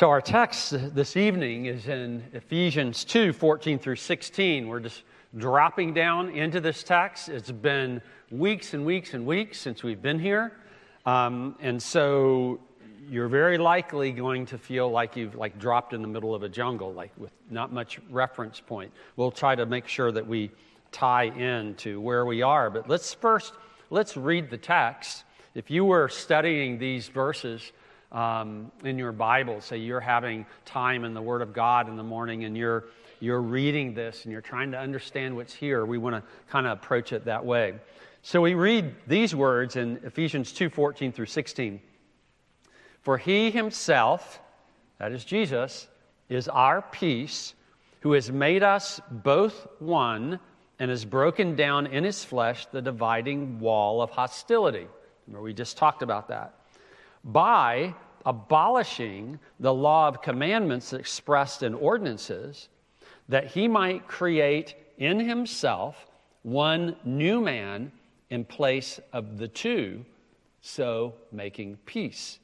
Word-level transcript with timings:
So, 0.00 0.08
our 0.08 0.22
text 0.22 0.94
this 0.94 1.14
evening 1.14 1.66
is 1.66 1.86
in 1.86 2.24
Ephesians 2.32 3.04
2 3.04 3.34
14 3.34 3.78
through 3.78 3.96
16. 3.96 4.66
We're 4.66 4.80
just 4.80 5.02
dropping 5.36 5.92
down 5.92 6.30
into 6.30 6.58
this 6.58 6.82
text. 6.82 7.28
It's 7.28 7.50
been 7.50 8.00
weeks 8.30 8.72
and 8.72 8.86
weeks 8.86 9.12
and 9.12 9.26
weeks 9.26 9.60
since 9.60 9.82
we've 9.82 10.00
been 10.00 10.18
here. 10.18 10.54
Um, 11.04 11.54
and 11.60 11.82
so, 11.82 12.60
you're 13.10 13.28
very 13.28 13.58
likely 13.58 14.10
going 14.10 14.46
to 14.46 14.56
feel 14.56 14.90
like 14.90 15.16
you've 15.16 15.34
like 15.34 15.58
dropped 15.58 15.92
in 15.92 16.00
the 16.00 16.08
middle 16.08 16.34
of 16.34 16.44
a 16.44 16.48
jungle, 16.48 16.94
like 16.94 17.12
with 17.18 17.32
not 17.50 17.70
much 17.70 18.00
reference 18.08 18.58
point. 18.58 18.90
We'll 19.16 19.30
try 19.30 19.54
to 19.54 19.66
make 19.66 19.86
sure 19.86 20.10
that 20.12 20.26
we 20.26 20.50
tie 20.92 21.24
in 21.24 21.74
to 21.74 22.00
where 22.00 22.24
we 22.24 22.40
are. 22.40 22.70
But 22.70 22.88
let's 22.88 23.12
first 23.12 23.52
let's 23.90 24.16
read 24.16 24.48
the 24.48 24.56
text. 24.56 25.24
If 25.54 25.70
you 25.70 25.84
were 25.84 26.08
studying 26.08 26.78
these 26.78 27.08
verses, 27.08 27.70
um, 28.12 28.70
in 28.84 28.98
your 28.98 29.12
Bible. 29.12 29.60
Say 29.60 29.78
you're 29.78 30.00
having 30.00 30.46
time 30.64 31.04
in 31.04 31.14
the 31.14 31.22
Word 31.22 31.42
of 31.42 31.52
God 31.52 31.88
in 31.88 31.96
the 31.96 32.02
morning 32.02 32.44
and 32.44 32.56
you're, 32.56 32.84
you're 33.20 33.40
reading 33.40 33.94
this 33.94 34.24
and 34.24 34.32
you're 34.32 34.40
trying 34.40 34.72
to 34.72 34.78
understand 34.78 35.36
what's 35.36 35.54
here. 35.54 35.84
We 35.84 35.98
want 35.98 36.16
to 36.16 36.22
kind 36.50 36.66
of 36.66 36.78
approach 36.78 37.12
it 37.12 37.24
that 37.26 37.44
way. 37.44 37.74
So 38.22 38.40
we 38.40 38.54
read 38.54 38.94
these 39.06 39.34
words 39.34 39.76
in 39.76 40.00
Ephesians 40.04 40.52
2 40.52 40.68
14 40.68 41.12
through 41.12 41.26
16. 41.26 41.80
For 43.02 43.16
he 43.16 43.50
himself, 43.50 44.40
that 44.98 45.12
is 45.12 45.24
Jesus, 45.24 45.88
is 46.28 46.48
our 46.48 46.82
peace, 46.82 47.54
who 48.00 48.12
has 48.12 48.30
made 48.30 48.62
us 48.62 49.00
both 49.10 49.66
one 49.78 50.38
and 50.78 50.90
has 50.90 51.04
broken 51.04 51.56
down 51.56 51.86
in 51.86 52.04
his 52.04 52.24
flesh 52.24 52.66
the 52.66 52.82
dividing 52.82 53.58
wall 53.58 54.02
of 54.02 54.10
hostility. 54.10 54.86
Remember, 55.26 55.42
we 55.42 55.54
just 55.54 55.76
talked 55.76 56.02
about 56.02 56.28
that 56.28 56.59
by 57.24 57.94
abolishing 58.26 59.38
the 59.58 59.72
law 59.72 60.08
of 60.08 60.22
commandments 60.22 60.92
expressed 60.92 61.62
in 61.62 61.74
ordinances, 61.74 62.68
that 63.28 63.46
he 63.46 63.68
might 63.68 64.06
create 64.08 64.74
in 64.98 65.20
himself 65.20 66.06
one 66.42 66.96
new 67.04 67.40
man 67.40 67.92
in 68.30 68.44
place 68.44 69.00
of 69.12 69.38
the 69.38 69.48
two, 69.48 70.04
so 70.60 71.14
making 71.32 71.76
peace, 71.86 72.38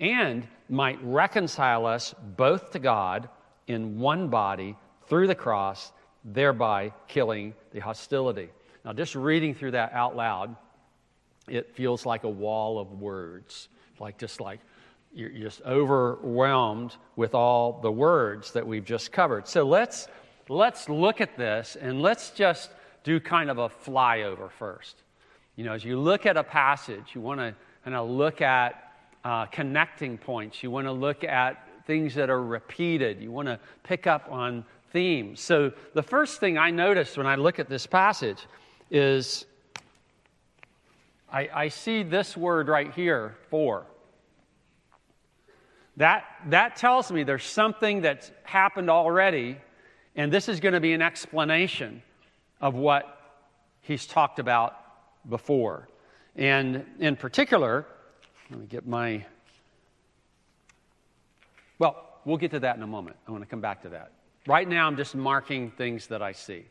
and 0.00 0.46
might 0.68 0.98
reconcile 1.02 1.86
us 1.86 2.14
both 2.36 2.72
to 2.72 2.78
God 2.78 3.28
in 3.66 3.98
one 3.98 4.28
body 4.28 4.76
through 5.08 5.26
the 5.26 5.34
cross, 5.34 5.92
thereby 6.24 6.92
killing 7.06 7.54
the 7.72 7.80
hostility. 7.80 8.50
Now, 8.84 8.92
just 8.92 9.14
reading 9.14 9.54
through 9.54 9.72
that 9.72 9.92
out 9.92 10.16
loud, 10.16 10.56
it 11.48 11.74
feels 11.74 12.04
like 12.04 12.24
a 12.24 12.28
wall 12.28 12.78
of 12.78 13.00
words 13.00 13.68
like 14.00 14.18
just 14.18 14.40
like 14.40 14.60
you're 15.14 15.30
just 15.30 15.62
overwhelmed 15.62 16.96
with 17.16 17.34
all 17.34 17.80
the 17.80 17.90
words 17.90 18.52
that 18.52 18.66
we've 18.66 18.84
just 18.84 19.10
covered. 19.10 19.48
So 19.48 19.64
let's 19.64 20.08
let's 20.48 20.88
look 20.88 21.20
at 21.20 21.36
this 21.36 21.76
and 21.80 22.02
let's 22.02 22.30
just 22.30 22.70
do 23.04 23.20
kind 23.20 23.50
of 23.50 23.58
a 23.58 23.68
flyover 23.68 24.50
first. 24.50 25.02
You 25.56 25.64
know, 25.64 25.72
as 25.72 25.84
you 25.84 25.98
look 25.98 26.26
at 26.26 26.36
a 26.36 26.44
passage, 26.44 27.14
you 27.14 27.20
want 27.20 27.40
to 27.40 27.54
kind 27.84 27.96
of 27.96 28.08
look 28.08 28.40
at 28.42 28.92
uh, 29.24 29.46
connecting 29.46 30.18
points. 30.18 30.62
You 30.62 30.70
want 30.70 30.86
to 30.86 30.92
look 30.92 31.24
at 31.24 31.66
things 31.86 32.14
that 32.14 32.30
are 32.30 32.42
repeated. 32.42 33.20
You 33.20 33.32
want 33.32 33.48
to 33.48 33.58
pick 33.82 34.06
up 34.06 34.28
on 34.30 34.64
themes. 34.92 35.40
So 35.40 35.72
the 35.94 36.02
first 36.02 36.38
thing 36.38 36.58
I 36.58 36.70
notice 36.70 37.16
when 37.16 37.26
I 37.26 37.34
look 37.34 37.58
at 37.58 37.68
this 37.68 37.86
passage 37.86 38.46
is 38.90 39.46
I, 41.30 41.48
I 41.52 41.68
see 41.68 42.02
this 42.02 42.36
word 42.36 42.68
right 42.68 42.92
here, 42.92 43.36
for. 43.50 43.86
That, 45.98 46.24
that 46.46 46.76
tells 46.76 47.10
me 47.10 47.24
there's 47.24 47.44
something 47.44 48.02
that's 48.02 48.30
happened 48.44 48.88
already, 48.88 49.58
and 50.14 50.32
this 50.32 50.48
is 50.48 50.60
going 50.60 50.74
to 50.74 50.80
be 50.80 50.92
an 50.92 51.02
explanation 51.02 52.02
of 52.60 52.74
what 52.74 53.36
he's 53.80 54.06
talked 54.06 54.38
about 54.38 54.76
before. 55.28 55.88
And 56.36 56.84
in 57.00 57.16
particular, 57.16 57.84
let 58.50 58.60
me 58.60 58.66
get 58.66 58.86
my. 58.86 59.26
Well, 61.78 62.20
we'll 62.24 62.36
get 62.36 62.52
to 62.52 62.60
that 62.60 62.76
in 62.76 62.82
a 62.82 62.86
moment. 62.86 63.16
I 63.26 63.32
want 63.32 63.42
to 63.42 63.48
come 63.48 63.60
back 63.60 63.82
to 63.82 63.88
that. 63.90 64.12
Right 64.46 64.68
now, 64.68 64.86
I'm 64.86 64.96
just 64.96 65.14
marking 65.14 65.72
things 65.72 66.06
that 66.06 66.22
I 66.22 66.32
see. 66.32 66.64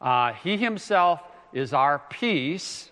Uh, 0.00 0.32
he 0.32 0.56
himself 0.56 1.20
is 1.52 1.72
our 1.72 2.00
peace 2.10 2.90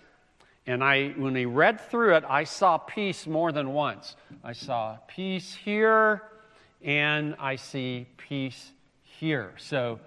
and 0.67 0.83
I, 0.83 1.09
when 1.09 1.35
he 1.35 1.45
read 1.45 1.79
through 1.79 2.15
it, 2.15 2.23
I 2.27 2.43
saw 2.43 2.77
peace 2.77 3.27
more 3.27 3.51
than 3.51 3.73
once. 3.73 4.15
I 4.43 4.53
saw 4.53 4.97
peace 5.07 5.53
here, 5.53 6.23
and 6.83 7.35
I 7.39 7.55
see 7.57 8.07
peace 8.17 8.71
here. 9.03 9.53
So, 9.57 9.99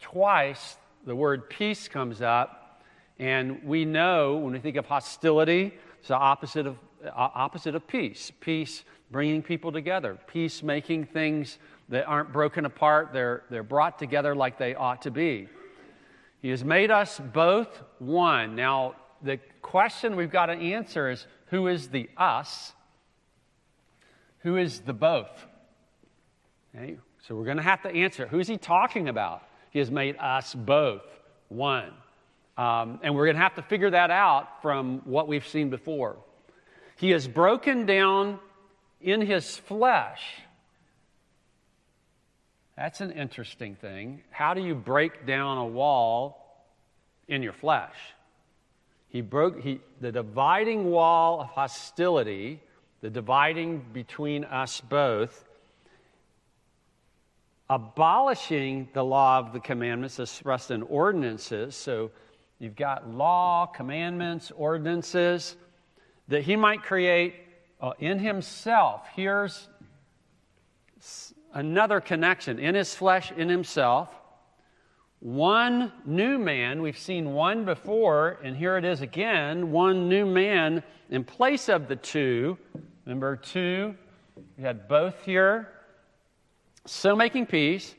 twice 0.00 0.76
the 1.06 1.14
word 1.14 1.48
peace 1.48 1.86
comes 1.86 2.20
up, 2.20 2.82
and 3.20 3.62
we 3.62 3.84
know 3.84 4.36
when 4.38 4.52
we 4.54 4.58
think 4.58 4.76
of 4.76 4.86
hostility, 4.86 5.72
it's 6.00 6.08
the 6.08 6.16
opposite 6.16 6.66
of, 6.66 6.76
uh, 7.04 7.10
opposite 7.14 7.76
of 7.76 7.86
peace. 7.86 8.32
Peace 8.40 8.82
bringing 9.10 9.42
people 9.42 9.70
together, 9.70 10.18
peace 10.26 10.64
making 10.64 11.06
things 11.06 11.58
that 11.88 12.06
aren't 12.06 12.32
broken 12.32 12.64
apart, 12.64 13.10
they're, 13.12 13.44
they're 13.50 13.62
brought 13.62 13.98
together 13.98 14.34
like 14.34 14.58
they 14.58 14.74
ought 14.74 15.02
to 15.02 15.10
be. 15.10 15.48
He 16.42 16.50
has 16.50 16.64
made 16.64 16.90
us 16.90 17.20
both 17.32 17.82
one. 17.98 18.54
Now, 18.54 18.94
the 19.22 19.38
question 19.62 20.16
we've 20.16 20.30
got 20.30 20.46
to 20.46 20.52
answer 20.52 21.10
is 21.10 21.26
who 21.46 21.66
is 21.66 21.88
the 21.88 22.08
us? 22.16 22.72
Who 24.40 24.56
is 24.56 24.80
the 24.80 24.92
both? 24.92 25.46
Okay? 26.74 26.98
So 27.26 27.34
we're 27.34 27.44
going 27.44 27.56
to 27.56 27.62
have 27.62 27.82
to 27.82 27.90
answer 27.90 28.26
who's 28.26 28.48
he 28.48 28.56
talking 28.56 29.08
about? 29.08 29.42
He 29.70 29.78
has 29.78 29.90
made 29.90 30.16
us 30.18 30.54
both 30.54 31.02
one. 31.48 31.92
Um, 32.56 33.00
and 33.02 33.14
we're 33.14 33.26
going 33.26 33.36
to 33.36 33.42
have 33.42 33.54
to 33.54 33.62
figure 33.62 33.90
that 33.90 34.10
out 34.10 34.62
from 34.62 35.02
what 35.04 35.28
we've 35.28 35.46
seen 35.46 35.70
before. 35.70 36.16
He 36.96 37.10
has 37.10 37.28
broken 37.28 37.86
down 37.86 38.40
in 39.00 39.20
his 39.20 39.56
flesh. 39.56 40.22
That's 42.76 43.00
an 43.00 43.12
interesting 43.12 43.76
thing. 43.76 44.22
How 44.30 44.54
do 44.54 44.60
you 44.60 44.74
break 44.74 45.26
down 45.26 45.58
a 45.58 45.66
wall 45.66 46.66
in 47.28 47.42
your 47.42 47.52
flesh? 47.52 47.94
He 49.08 49.20
broke 49.20 49.60
he, 49.60 49.80
the 50.00 50.12
dividing 50.12 50.90
wall 50.90 51.40
of 51.40 51.48
hostility, 51.48 52.60
the 53.00 53.10
dividing 53.10 53.84
between 53.92 54.44
us 54.44 54.80
both, 54.80 55.44
abolishing 57.70 58.88
the 58.92 59.04
law 59.04 59.38
of 59.38 59.52
the 59.52 59.60
commandments 59.60 60.18
expressed 60.18 60.70
in 60.70 60.82
ordinances. 60.82 61.74
So 61.74 62.10
you've 62.58 62.76
got 62.76 63.08
law, 63.08 63.66
commandments, 63.66 64.52
ordinances, 64.54 65.56
that 66.28 66.42
he 66.42 66.56
might 66.56 66.82
create 66.82 67.34
uh, 67.80 67.92
in 67.98 68.18
himself. 68.18 69.06
Here's 69.14 69.68
another 71.54 72.00
connection 72.00 72.58
in 72.58 72.74
his 72.74 72.94
flesh, 72.94 73.32
in 73.32 73.48
himself 73.48 74.17
one 75.20 75.92
new 76.04 76.38
man. 76.38 76.80
We've 76.80 76.98
seen 76.98 77.32
one 77.32 77.64
before, 77.64 78.38
and 78.42 78.56
here 78.56 78.76
it 78.76 78.84
is 78.84 79.00
again 79.00 79.72
one 79.72 80.08
new 80.08 80.24
man 80.24 80.82
in 81.10 81.24
place 81.24 81.68
of 81.68 81.88
the 81.88 81.96
two. 81.96 82.56
Remember, 83.04 83.36
two, 83.36 83.94
we 84.56 84.62
had 84.62 84.86
both 84.86 85.24
here. 85.24 85.68
So 86.86 87.16
making 87.16 87.46
peace, 87.46 87.94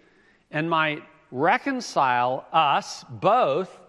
and 0.52 0.69
might 0.69 1.03
reconcile 1.31 2.46
us 2.52 3.03
both. 3.09 3.80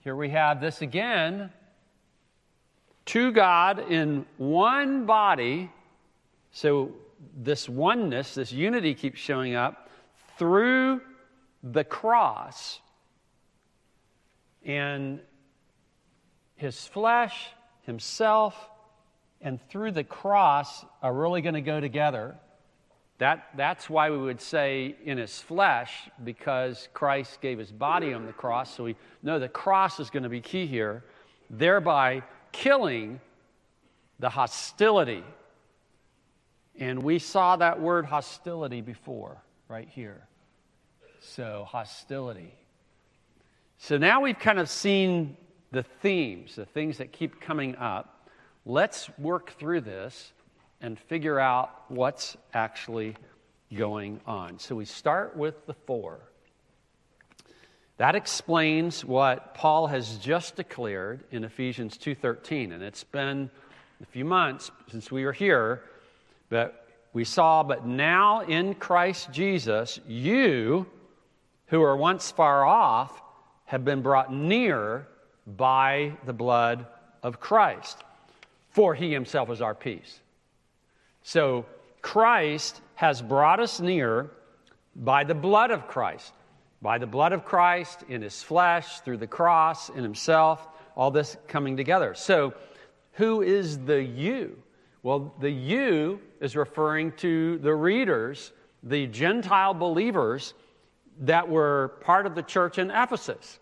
Here 0.00 0.16
we 0.16 0.30
have 0.30 0.60
this 0.60 0.82
again 0.82 1.50
to 3.06 3.32
God 3.32 3.90
in 3.90 4.24
one 4.36 5.06
body. 5.06 5.70
So, 6.52 6.92
this 7.36 7.68
oneness, 7.68 8.34
this 8.34 8.52
unity 8.52 8.94
keeps 8.94 9.18
showing 9.18 9.54
up 9.54 9.90
through 10.38 11.00
the 11.72 11.84
cross 11.84 12.80
and 14.64 15.20
his 16.56 16.86
flesh, 16.86 17.48
himself, 17.82 18.70
and 19.40 19.60
through 19.68 19.92
the 19.92 20.04
cross 20.04 20.84
are 21.02 21.12
really 21.12 21.42
going 21.42 21.54
to 21.54 21.60
go 21.60 21.80
together. 21.80 22.36
That, 23.18 23.48
that's 23.56 23.88
why 23.88 24.10
we 24.10 24.18
would 24.18 24.40
say 24.40 24.96
in 25.04 25.18
his 25.18 25.40
flesh, 25.40 26.10
because 26.22 26.88
Christ 26.92 27.40
gave 27.40 27.58
his 27.58 27.72
body 27.72 28.12
on 28.12 28.26
the 28.26 28.32
cross. 28.32 28.74
So 28.74 28.84
we 28.84 28.96
know 29.22 29.38
the 29.38 29.48
cross 29.48 30.00
is 30.00 30.10
going 30.10 30.22
to 30.22 30.28
be 30.28 30.40
key 30.40 30.66
here, 30.66 31.04
thereby 31.48 32.22
killing 32.52 33.20
the 34.18 34.28
hostility. 34.28 35.24
And 36.78 37.02
we 37.02 37.18
saw 37.18 37.56
that 37.56 37.80
word 37.80 38.04
hostility 38.04 38.82
before, 38.82 39.42
right 39.68 39.88
here. 39.88 40.26
So, 41.28 41.66
hostility. 41.68 42.54
So 43.78 43.98
now 43.98 44.20
we've 44.20 44.38
kind 44.38 44.60
of 44.60 44.70
seen 44.70 45.36
the 45.72 45.82
themes, 45.82 46.54
the 46.54 46.64
things 46.64 46.98
that 46.98 47.12
keep 47.12 47.40
coming 47.40 47.74
up. 47.76 48.30
Let's 48.64 49.10
work 49.18 49.50
through 49.58 49.82
this 49.82 50.32
and 50.80 50.98
figure 50.98 51.38
out 51.40 51.70
what's 51.88 52.36
actually 52.54 53.16
going 53.74 54.20
on. 54.24 54.60
So 54.60 54.76
we 54.76 54.84
start 54.84 55.36
with 55.36 55.66
the 55.66 55.74
for. 55.74 56.20
That 57.96 58.14
explains 58.14 59.04
what 59.04 59.54
Paul 59.54 59.88
has 59.88 60.18
just 60.18 60.54
declared 60.54 61.24
in 61.32 61.42
Ephesians 61.42 61.98
2:13 61.98 62.72
and 62.72 62.82
it's 62.82 63.04
been 63.04 63.50
a 64.00 64.06
few 64.06 64.24
months 64.24 64.70
since 64.90 65.10
we 65.10 65.24
were 65.24 65.32
here 65.32 65.82
but 66.50 66.86
we 67.12 67.24
saw 67.24 67.62
but 67.62 67.84
now 67.84 68.42
in 68.42 68.74
Christ 68.74 69.32
Jesus 69.32 69.98
you 70.06 70.86
who 71.66 71.80
were 71.80 71.96
once 71.96 72.30
far 72.30 72.64
off 72.64 73.22
have 73.64 73.84
been 73.84 74.02
brought 74.02 74.32
near 74.32 75.06
by 75.46 76.16
the 76.24 76.32
blood 76.32 76.86
of 77.22 77.40
Christ 77.40 78.02
for 78.70 78.94
he 78.94 79.10
himself 79.10 79.48
is 79.48 79.62
our 79.62 79.74
peace. 79.74 80.20
So 81.22 81.64
Christ 82.02 82.82
has 82.94 83.22
brought 83.22 83.58
us 83.58 83.80
near 83.80 84.30
by 84.94 85.24
the 85.24 85.34
blood 85.34 85.70
of 85.70 85.88
Christ 85.88 86.34
by 86.82 86.98
the 86.98 87.06
blood 87.06 87.32
of 87.32 87.44
Christ, 87.44 88.04
in 88.08 88.22
his 88.22 88.42
flesh, 88.42 89.00
through 89.00 89.16
the 89.16 89.26
cross, 89.26 89.88
in 89.88 90.02
himself, 90.02 90.68
all 90.94 91.10
this 91.10 91.36
coming 91.48 91.76
together. 91.76 92.14
So, 92.14 92.54
who 93.12 93.42
is 93.42 93.78
the 93.78 94.02
you? 94.02 94.62
Well, 95.02 95.34
the 95.40 95.50
you 95.50 96.20
is 96.40 96.54
referring 96.54 97.12
to 97.12 97.58
the 97.58 97.74
readers, 97.74 98.52
the 98.82 99.06
Gentile 99.06 99.72
believers 99.72 100.54
that 101.20 101.48
were 101.48 101.94
part 102.00 102.26
of 102.26 102.34
the 102.34 102.42
church 102.42 102.78
in 102.78 102.90
Ephesus. 102.90 103.58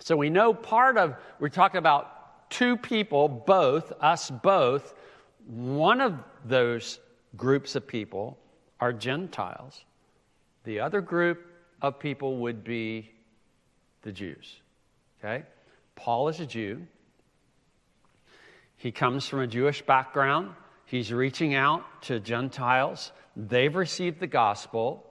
So 0.00 0.16
we 0.16 0.30
know 0.30 0.54
part 0.54 0.96
of, 0.96 1.16
we're 1.40 1.48
talking 1.48 1.78
about 1.78 2.50
two 2.50 2.76
people, 2.76 3.28
both, 3.28 3.92
us 4.00 4.30
both. 4.30 4.94
One 5.46 6.00
of 6.00 6.14
those 6.44 7.00
groups 7.36 7.74
of 7.74 7.86
people 7.86 8.38
are 8.80 8.92
Gentiles. 8.92 9.84
The 10.64 10.80
other 10.80 11.00
group 11.00 11.44
of 11.82 11.98
people 11.98 12.38
would 12.38 12.64
be 12.64 13.10
the 14.02 14.12
Jews. 14.12 14.56
Okay? 15.18 15.44
Paul 15.96 16.28
is 16.28 16.40
a 16.40 16.46
Jew. 16.46 16.86
He 18.76 18.92
comes 18.92 19.26
from 19.26 19.40
a 19.40 19.46
Jewish 19.46 19.82
background. 19.82 20.52
He's 20.84 21.12
reaching 21.12 21.54
out 21.54 21.84
to 22.02 22.20
Gentiles. 22.20 23.12
They've 23.36 23.74
received 23.74 24.20
the 24.20 24.26
gospel 24.26 25.04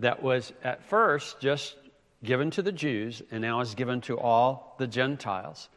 that 0.00 0.22
was 0.22 0.52
at 0.62 0.82
first 0.84 1.40
just 1.40 1.76
given 2.22 2.50
to 2.52 2.62
the 2.62 2.72
Jews 2.72 3.22
and 3.30 3.42
now 3.42 3.60
is 3.60 3.74
given 3.74 4.00
to 4.02 4.18
all 4.18 4.74
the 4.78 4.86
Gentiles. 4.86 5.68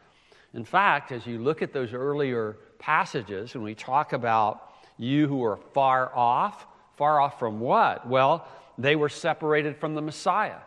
In 0.54 0.64
fact, 0.64 1.12
as 1.12 1.28
you 1.28 1.40
look 1.40 1.62
at 1.62 1.74
those 1.74 1.94
earlier 1.94 2.58
passages, 2.80 3.54
when 3.54 3.64
we 3.64 3.76
talk 3.76 4.14
about 4.14 4.62
you 4.98 5.28
who 5.28 5.44
are 5.44 5.58
far 5.74 6.14
off, 6.16 6.66
far 6.96 7.20
off 7.20 7.38
from 7.38 7.60
what? 7.60 8.08
Well, 8.08 8.48
they 8.78 8.96
were 8.96 9.10
separated 9.10 9.78
from 9.78 9.94
the 9.94 10.02
Messiah. 10.02 10.60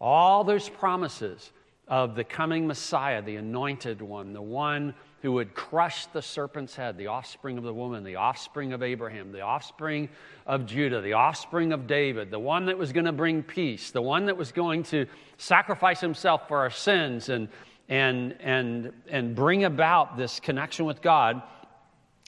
All 0.00 0.44
those 0.44 0.68
promises 0.68 1.50
of 1.88 2.14
the 2.14 2.24
coming 2.24 2.66
Messiah, 2.66 3.22
the 3.22 3.36
anointed 3.36 4.02
one, 4.02 4.32
the 4.32 4.42
one 4.42 4.94
who 5.22 5.32
would 5.32 5.54
crush 5.54 6.06
the 6.06 6.20
serpent's 6.20 6.74
head, 6.74 6.98
the 6.98 7.06
offspring 7.06 7.56
of 7.56 7.62
the 7.62 7.72
woman, 7.72 8.02
the 8.02 8.16
offspring 8.16 8.72
of 8.72 8.82
Abraham, 8.82 9.30
the 9.30 9.40
offspring 9.40 10.08
of 10.46 10.66
Judah, 10.66 11.00
the 11.00 11.12
offspring 11.12 11.72
of 11.72 11.86
David, 11.86 12.30
the 12.30 12.40
one 12.40 12.66
that 12.66 12.76
was 12.76 12.92
going 12.92 13.06
to 13.06 13.12
bring 13.12 13.44
peace, 13.44 13.92
the 13.92 14.02
one 14.02 14.26
that 14.26 14.36
was 14.36 14.50
going 14.50 14.82
to 14.84 15.06
sacrifice 15.38 16.00
himself 16.00 16.48
for 16.48 16.58
our 16.58 16.70
sins 16.70 17.28
and, 17.28 17.48
and, 17.88 18.36
and, 18.40 18.92
and 19.08 19.36
bring 19.36 19.62
about 19.62 20.16
this 20.16 20.40
connection 20.40 20.86
with 20.86 21.00
God. 21.00 21.40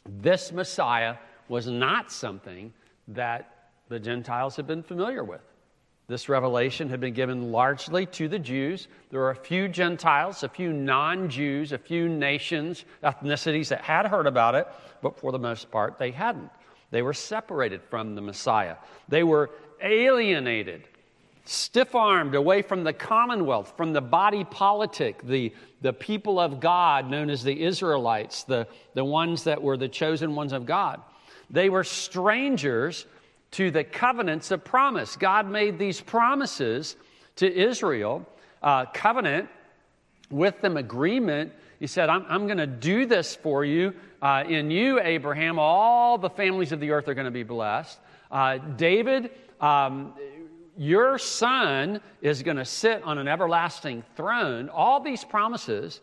This 0.09 0.53
Messiah 0.53 1.17
was 1.49 1.67
not 1.67 2.13
something 2.13 2.73
that 3.09 3.71
the 3.89 3.99
Gentiles 3.99 4.55
had 4.55 4.69
been 4.69 4.85
familiar 4.85 5.25
with. 5.25 5.43
This 6.07 6.29
revelation 6.29 6.91
had 6.91 7.01
been 7.01 7.15
given 7.15 7.51
largely 7.51 8.05
to 8.07 8.29
the 8.29 8.39
Jews. 8.39 8.89
There 9.11 9.21
were 9.21 9.31
a 9.31 9.37
few 9.37 9.69
Gentiles, 9.69 10.43
a 10.43 10.49
few 10.49 10.73
non 10.73 11.31
Jews, 11.31 11.73
a 11.73 11.79
few 11.79 12.09
nations, 12.09 12.85
ethnicities 13.03 13.69
that 13.69 13.81
had 13.81 14.07
heard 14.07 14.27
about 14.27 14.55
it, 14.55 14.69
but 15.01 15.19
for 15.19 15.33
the 15.33 15.39
most 15.39 15.71
part, 15.71 15.99
they 15.99 16.11
hadn't. 16.11 16.51
They 16.91 17.01
were 17.01 17.15
separated 17.15 17.83
from 17.83 18.15
the 18.15 18.21
Messiah. 18.21 18.77
They 19.09 19.23
were 19.23 19.51
alienated, 19.81 20.85
stiff 21.47 21.95
armed 21.95 22.35
away 22.35 22.61
from 22.61 22.85
the 22.85 22.93
commonwealth, 22.93 23.73
from 23.75 23.95
the 23.95 24.03
body 24.03 24.45
politic, 24.45 25.23
the, 25.23 25.55
the 25.81 25.95
people 25.95 26.39
of 26.39 26.61
God 26.61 27.11
known 27.11 27.31
as 27.31 27.43
the 27.43 27.63
Israelites, 27.63 28.45
the, 28.45 28.69
the 28.93 29.05
ones 29.05 29.45
that 29.45 29.63
were 29.63 29.79
the 29.79 29.89
chosen 29.89 30.35
ones 30.35 30.53
of 30.53 30.67
God. 30.67 31.01
They 31.49 31.71
were 31.71 31.85
strangers 31.85 33.07
to 33.55 33.71
the 33.71 33.85
covenants 33.85 34.51
of 34.51 34.65
promise. 34.65 35.17
God 35.17 35.49
made 35.49 35.79
these 35.79 36.01
promises 36.01 36.97
to 37.37 37.53
Israel, 37.53 38.27
uh, 38.63 38.87
covenant 38.87 39.49
with 40.29 40.61
them, 40.61 40.77
agreement. 40.77 41.53
He 41.79 41.87
said, 41.87 42.09
I'm, 42.09 42.25
I'm 42.29 42.47
going 42.47 42.59
to 42.59 42.67
do 42.67 43.07
this 43.07 43.37
for 43.37 43.65
you. 43.65 43.95
Uh, 44.21 44.43
in 44.49 44.73
you, 44.73 45.01
Abraham, 45.01 45.61
all 45.61 46.19
the 46.19 46.31
families 46.31 46.73
of 46.73 46.81
the 46.81 46.91
earth 46.91 47.07
are 47.07 47.15
going 47.15 47.27
to 47.27 47.31
be 47.31 47.45
blessed. 47.45 48.01
Uh, 48.29 48.59
David, 48.59 49.31
um, 49.61 50.15
your 50.77 51.17
son 51.19 52.01
is 52.23 52.43
going 52.43 52.57
to 52.57 52.65
sit 52.65 53.05
on 53.05 53.19
an 53.19 53.29
everlasting 53.29 54.03
throne. 54.17 54.69
All 54.69 54.99
these 54.99 55.23
promises, 55.23 56.01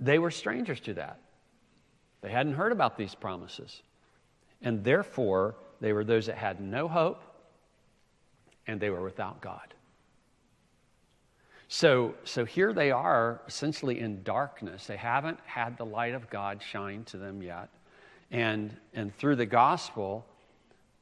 they 0.00 0.18
were 0.18 0.32
strangers 0.32 0.80
to 0.80 0.94
that. 0.94 1.20
They 2.22 2.30
hadn't 2.30 2.54
heard 2.54 2.72
about 2.72 2.98
these 2.98 3.14
promises. 3.14 3.82
And 4.62 4.82
therefore, 4.82 5.54
they 5.84 5.92
were 5.92 6.02
those 6.02 6.24
that 6.24 6.38
had 6.38 6.62
no 6.62 6.88
hope 6.88 7.22
and 8.66 8.80
they 8.80 8.88
were 8.88 9.02
without 9.02 9.42
God. 9.42 9.74
So, 11.68 12.14
so 12.24 12.46
here 12.46 12.72
they 12.72 12.90
are 12.90 13.42
essentially 13.46 14.00
in 14.00 14.22
darkness. 14.22 14.86
They 14.86 14.96
haven't 14.96 15.38
had 15.44 15.76
the 15.76 15.84
light 15.84 16.14
of 16.14 16.30
God 16.30 16.62
shine 16.62 17.04
to 17.04 17.18
them 17.18 17.42
yet. 17.42 17.68
And, 18.30 18.74
and 18.94 19.14
through 19.18 19.36
the 19.36 19.44
gospel 19.44 20.24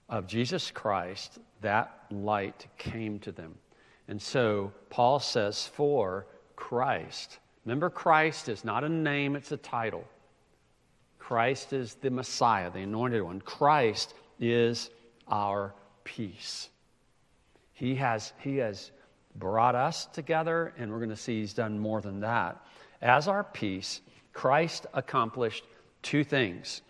of 0.09 0.27
Jesus 0.27 0.73
Christ, 0.73 1.39
that 1.61 2.05
light 2.11 2.67
came 2.77 3.21
to 3.21 3.31
them. 3.31 3.55
And 4.09 4.21
so 4.21 4.73
Paul 4.91 5.21
says, 5.21 5.65
for 5.65 6.27
Christ. 6.57 7.39
Remember, 7.65 7.89
Christ 7.89 8.49
is 8.49 8.65
not 8.65 8.83
a 8.83 8.89
name, 8.89 9.37
it's 9.37 9.53
a 9.53 9.57
title. 9.57 10.05
Christ 11.21 11.73
is 11.73 11.95
the 11.95 12.11
Messiah, 12.11 12.69
the 12.69 12.81
anointed 12.81 13.23
one. 13.23 13.41
Christ 13.43 14.15
is 14.43 14.91
our 15.29 15.73
peace. 16.05 16.69
He 17.73 17.95
has, 17.95 18.33
he 18.41 18.59
has 18.59 18.91
brought 19.37 19.75
us 19.75 20.07
together, 20.07 20.75
and 20.77 20.91
we're 20.91 20.99
going 20.99 21.11
to 21.11 21.17
see 21.17 21.41
He's 21.41 21.55
done 21.55 21.79
more 21.79 22.01
than 22.01 22.21
that. 22.21 22.61
As 23.01 23.29
our 23.29 23.45
peace, 23.45 24.01
Christ 24.33 24.87
accomplished 24.93 25.65
two 26.03 26.25
things. 26.25 26.83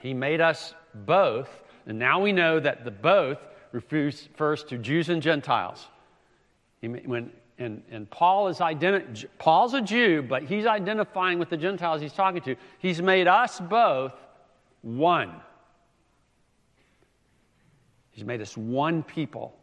He 0.00 0.12
made 0.12 0.40
us 0.40 0.74
both, 0.94 1.62
and 1.86 1.98
now 1.98 2.20
we 2.20 2.32
know 2.32 2.58
that 2.60 2.84
the 2.84 2.90
both 2.90 3.38
refers 3.72 4.64
to 4.64 4.78
Jews 4.78 5.08
and 5.08 5.22
Gentiles. 5.22 5.86
He, 6.80 6.88
when, 6.88 7.30
and, 7.58 7.82
and 7.90 8.10
Paul 8.10 8.48
is 8.48 8.58
identi- 8.58 9.26
Paul's 9.38 9.74
a 9.74 9.82
Jew, 9.82 10.22
but 10.22 10.42
he's 10.42 10.66
identifying 10.66 11.38
with 11.38 11.50
the 11.50 11.56
Gentiles 11.56 12.00
he's 12.00 12.12
talking 12.12 12.40
to. 12.42 12.56
He's 12.78 13.00
made 13.00 13.28
us 13.28 13.60
both 13.60 14.14
one. 14.82 15.40
He's 18.10 18.24
made 18.24 18.40
us 18.40 18.56
one 18.56 19.02
people. 19.02 19.54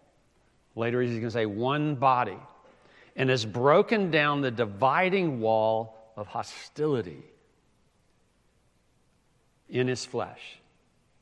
Later, 0.75 1.01
he's 1.01 1.11
going 1.11 1.23
to 1.23 1.31
say 1.31 1.45
one 1.45 1.95
body. 1.95 2.37
And 3.15 3.29
has 3.29 3.45
broken 3.45 4.11
down 4.11 4.41
the 4.41 4.51
dividing 4.51 5.39
wall 5.39 6.11
of 6.15 6.27
hostility 6.27 7.23
in 9.69 9.87
his 9.87 10.05
flesh. 10.05 10.59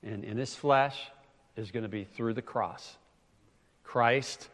And 0.03 0.24
in 0.24 0.38
his 0.38 0.53
flesh 0.53 0.98
is 1.55 1.72
going 1.72 1.84
to 1.84 1.89
be 1.89 2.03
through 2.03 2.34
the 2.34 2.41
cross. 2.41 2.98
Christ 3.84 4.50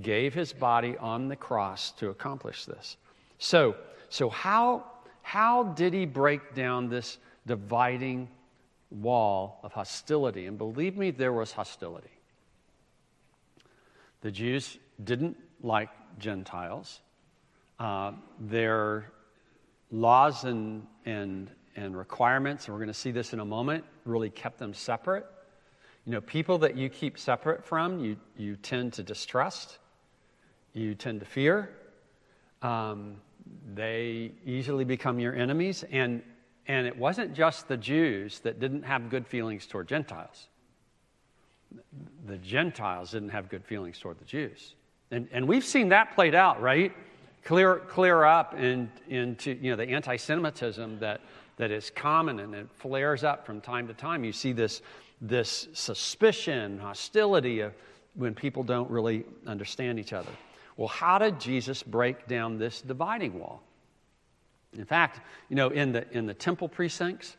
gave 0.00 0.34
his 0.34 0.52
body 0.52 0.96
on 0.98 1.28
the 1.28 1.36
cross 1.36 1.92
to 1.92 2.10
accomplish 2.10 2.64
this. 2.64 2.96
So, 3.38 3.76
so 4.08 4.28
how, 4.28 4.84
how 5.22 5.64
did 5.64 5.92
he 5.92 6.06
break 6.06 6.54
down 6.54 6.88
this 6.88 7.18
dividing 7.46 8.28
wall 8.94 9.60
of 9.62 9.72
hostility? 9.72 10.46
And 10.46 10.56
believe 10.56 10.96
me, 10.96 11.10
there 11.10 11.32
was 11.32 11.52
hostility. 11.52 12.08
The 14.22 14.30
Jews 14.30 14.78
didn't 15.02 15.36
like 15.62 15.90
Gentiles. 16.18 17.00
Uh, 17.78 18.12
their 18.40 19.10
laws 19.90 20.44
and, 20.44 20.86
and, 21.04 21.50
and 21.76 21.96
requirements, 21.96 22.66
and 22.66 22.74
we're 22.74 22.78
going 22.78 22.88
to 22.88 22.94
see 22.94 23.10
this 23.10 23.32
in 23.32 23.40
a 23.40 23.44
moment, 23.44 23.84
really 24.04 24.30
kept 24.30 24.58
them 24.58 24.72
separate. 24.72 25.26
You 26.06 26.12
know, 26.12 26.20
people 26.20 26.58
that 26.58 26.76
you 26.76 26.88
keep 26.88 27.18
separate 27.18 27.64
from, 27.64 27.98
you, 27.98 28.16
you 28.36 28.56
tend 28.56 28.94
to 28.94 29.02
distrust, 29.02 29.78
you 30.72 30.94
tend 30.94 31.20
to 31.20 31.26
fear. 31.26 31.70
Um, 32.62 33.16
they 33.74 34.32
easily 34.46 34.84
become 34.84 35.18
your 35.18 35.34
enemies. 35.34 35.84
And 35.90 36.22
and 36.66 36.86
it 36.86 36.96
wasn't 36.96 37.34
just 37.34 37.68
the 37.68 37.76
Jews 37.76 38.40
that 38.40 38.58
didn't 38.58 38.84
have 38.84 39.10
good 39.10 39.26
feelings 39.26 39.66
toward 39.66 39.88
Gentiles. 39.88 40.48
The 42.26 42.38
Gentiles 42.38 43.10
didn't 43.10 43.30
have 43.30 43.48
good 43.48 43.64
feelings 43.64 43.98
toward 43.98 44.18
the 44.18 44.24
Jews. 44.24 44.74
And, 45.10 45.28
and 45.32 45.46
we've 45.46 45.64
seen 45.64 45.90
that 45.90 46.14
played 46.14 46.34
out, 46.34 46.62
right? 46.62 46.92
Clear, 47.44 47.76
clear 47.88 48.24
up 48.24 48.54
in, 48.54 48.90
into 49.08 49.52
you 49.52 49.70
know, 49.70 49.76
the 49.76 49.90
anti 49.90 50.16
Semitism 50.16 50.98
that, 51.00 51.20
that 51.56 51.70
is 51.70 51.90
common 51.90 52.40
and 52.40 52.54
it 52.54 52.68
flares 52.76 53.24
up 53.24 53.44
from 53.44 53.60
time 53.60 53.86
to 53.88 53.94
time. 53.94 54.24
You 54.24 54.32
see 54.32 54.52
this, 54.52 54.80
this 55.20 55.68
suspicion, 55.74 56.78
hostility 56.78 57.60
of 57.60 57.74
when 58.14 58.34
people 58.34 58.62
don't 58.62 58.90
really 58.90 59.24
understand 59.46 59.98
each 59.98 60.12
other. 60.12 60.30
Well, 60.76 60.88
how 60.88 61.18
did 61.18 61.38
Jesus 61.38 61.82
break 61.82 62.26
down 62.26 62.58
this 62.58 62.80
dividing 62.80 63.38
wall? 63.38 63.62
In 64.76 64.84
fact, 64.84 65.20
you 65.48 65.56
know, 65.56 65.68
in 65.68 65.92
the, 65.92 66.06
in 66.16 66.26
the 66.26 66.34
temple 66.34 66.68
precincts, 66.68 67.36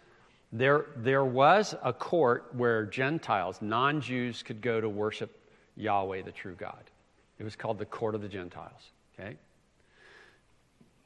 there, 0.52 0.86
there 0.96 1.26
was 1.26 1.76
a 1.84 1.92
court 1.92 2.54
where 2.54 2.86
Gentiles, 2.86 3.60
non 3.62 4.02
Jews, 4.02 4.44
could 4.44 4.62
go 4.62 4.80
to 4.80 4.88
worship 4.88 5.38
Yahweh, 5.76 6.22
the 6.22 6.32
true 6.32 6.56
God. 6.56 6.90
It 7.38 7.44
was 7.44 7.56
called 7.56 7.78
the 7.78 7.86
court 7.86 8.16
of 8.16 8.22
the 8.22 8.30
Gentiles, 8.30 8.92
okay? 9.14 9.36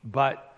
But, 0.03 0.53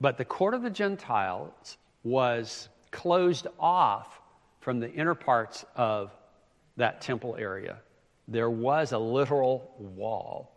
but 0.00 0.16
the 0.16 0.24
court 0.24 0.54
of 0.54 0.62
the 0.62 0.70
Gentiles 0.70 1.76
was 2.04 2.68
closed 2.90 3.48
off 3.58 4.20
from 4.60 4.78
the 4.78 4.90
inner 4.92 5.14
parts 5.14 5.64
of 5.74 6.12
that 6.76 7.00
temple 7.00 7.36
area. 7.38 7.78
There 8.28 8.50
was 8.50 8.92
a 8.92 8.98
literal 8.98 9.70
wall 9.78 10.53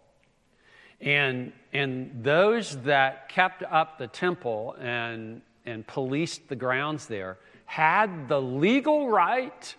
and, 1.01 1.51
and 1.73 2.23
those 2.23 2.77
that 2.83 3.29
kept 3.29 3.63
up 3.63 3.97
the 3.97 4.07
temple 4.07 4.75
and, 4.79 5.41
and 5.65 5.85
policed 5.85 6.47
the 6.49 6.55
grounds 6.55 7.07
there 7.07 7.37
had 7.65 8.27
the 8.27 8.41
legal 8.41 9.09
right 9.09 9.75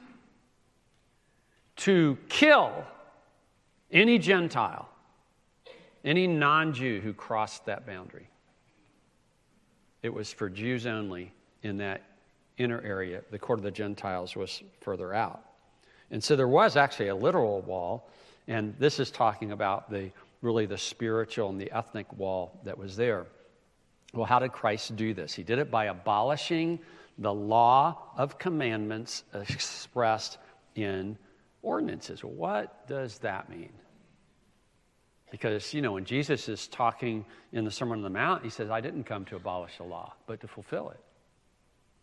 to 1.76 2.18
kill 2.28 2.84
any 3.90 4.18
Gentile, 4.18 4.88
any 6.04 6.26
non 6.26 6.74
Jew 6.74 7.00
who 7.00 7.12
crossed 7.12 7.66
that 7.66 7.86
boundary. 7.86 8.28
It 10.02 10.12
was 10.12 10.32
for 10.32 10.48
Jews 10.48 10.86
only 10.86 11.32
in 11.62 11.78
that 11.78 12.02
inner 12.58 12.80
area. 12.82 13.22
The 13.30 13.38
court 13.38 13.58
of 13.58 13.62
the 13.62 13.70
Gentiles 13.70 14.36
was 14.36 14.62
further 14.80 15.14
out. 15.14 15.42
And 16.10 16.22
so 16.22 16.36
there 16.36 16.48
was 16.48 16.76
actually 16.76 17.08
a 17.08 17.14
literal 17.14 17.62
wall, 17.62 18.08
and 18.46 18.74
this 18.78 18.98
is 19.00 19.10
talking 19.10 19.52
about 19.52 19.90
the 19.90 20.10
really 20.40 20.66
the 20.66 20.78
spiritual 20.78 21.48
and 21.48 21.60
the 21.60 21.72
ethnic 21.72 22.12
wall 22.16 22.60
that 22.64 22.78
was 22.78 22.96
there. 22.96 23.26
Well, 24.12 24.26
how 24.26 24.38
did 24.38 24.52
Christ 24.52 24.96
do 24.96 25.14
this? 25.14 25.34
He 25.34 25.42
did 25.42 25.58
it 25.58 25.70
by 25.70 25.86
abolishing 25.86 26.78
the 27.18 27.32
law 27.32 28.12
of 28.16 28.38
commandments 28.38 29.24
expressed 29.34 30.38
in 30.74 31.18
ordinances. 31.62 32.22
What 32.22 32.86
does 32.86 33.18
that 33.18 33.50
mean? 33.50 33.72
Because, 35.30 35.74
you 35.74 35.82
know, 35.82 35.92
when 35.92 36.04
Jesus 36.04 36.48
is 36.48 36.68
talking 36.68 37.26
in 37.52 37.64
the 37.64 37.70
Sermon 37.70 37.98
on 37.98 38.02
the 38.02 38.10
Mount, 38.10 38.44
he 38.44 38.50
says, 38.50 38.70
I 38.70 38.80
didn't 38.80 39.04
come 39.04 39.26
to 39.26 39.36
abolish 39.36 39.76
the 39.76 39.84
law, 39.84 40.14
but 40.26 40.40
to 40.40 40.48
fulfill 40.48 40.90
it. 40.90 41.00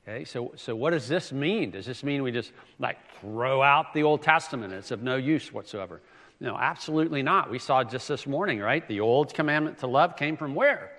Okay, 0.07 0.23
so, 0.25 0.51
so 0.55 0.75
what 0.75 0.91
does 0.91 1.07
this 1.07 1.31
mean? 1.31 1.71
Does 1.71 1.87
this 1.87 2.03
mean 2.03 2.21
we 2.21 2.31
just 2.31 2.51
like 2.77 2.97
throw 3.21 3.63
out 3.63 3.95
the 3.95 4.03
Old 4.03 4.21
Testament? 4.21 4.71
It's 4.73 4.91
of 4.91 5.01
no 5.01 5.15
use 5.15 5.51
whatsoever. 5.51 6.01
No, 6.39 6.57
absolutely 6.57 7.23
not. 7.23 7.49
We 7.49 7.59
saw 7.59 7.83
just 7.83 8.07
this 8.07 8.27
morning, 8.27 8.59
right? 8.59 8.85
The 8.87 8.99
old 8.99 9.33
commandment 9.33 9.77
to 9.79 9.87
love 9.87 10.17
came 10.17 10.35
from 10.35 10.53
where? 10.53 10.91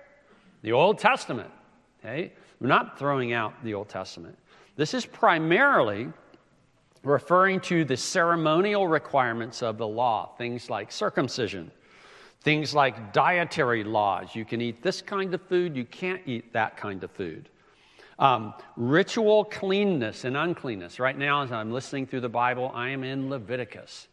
The 0.63 0.71
Old 0.71 0.97
Testament. 0.97 1.51
Okay? 1.99 2.33
We're 2.59 2.67
not 2.67 2.97
throwing 2.97 3.33
out 3.33 3.53
the 3.63 3.73
Old 3.73 3.89
Testament. 3.89 4.37
This 4.75 4.93
is 4.93 5.05
primarily 5.05 6.07
referring 7.03 7.59
to 7.61 7.85
the 7.85 7.95
ceremonial 7.95 8.87
requirements 8.87 9.61
of 9.61 9.77
the 9.77 9.87
law, 9.87 10.31
things 10.37 10.69
like 10.69 10.91
circumcision, 10.91 11.71
things 12.41 12.73
like 12.73 13.13
dietary 13.13 13.83
laws. 13.83 14.35
You 14.35 14.43
can 14.43 14.61
eat 14.61 14.81
this 14.81 15.01
kind 15.01 15.33
of 15.33 15.41
food, 15.43 15.75
you 15.75 15.85
can't 15.85 16.21
eat 16.25 16.51
that 16.53 16.77
kind 16.77 17.03
of 17.03 17.11
food. 17.11 17.49
Um, 18.19 18.55
ritual 18.75 19.45
cleanness 19.45 20.25
and 20.25 20.35
uncleanness. 20.35 20.99
Right 20.99 21.17
now, 21.17 21.43
as 21.43 21.51
I'm 21.51 21.71
listening 21.71 22.07
through 22.07 22.21
the 22.21 22.29
Bible, 22.29 22.71
I 22.73 22.89
am 22.89 23.03
in 23.03 23.29
Leviticus 23.29 24.07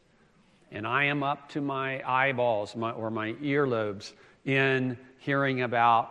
and 0.72 0.86
I 0.86 1.04
am 1.04 1.22
up 1.22 1.48
to 1.50 1.60
my 1.60 2.02
eyeballs 2.08 2.74
my, 2.74 2.90
or 2.92 3.10
my 3.10 3.32
earlobes 3.34 4.12
in 4.44 4.98
hearing 5.18 5.62
about 5.62 6.10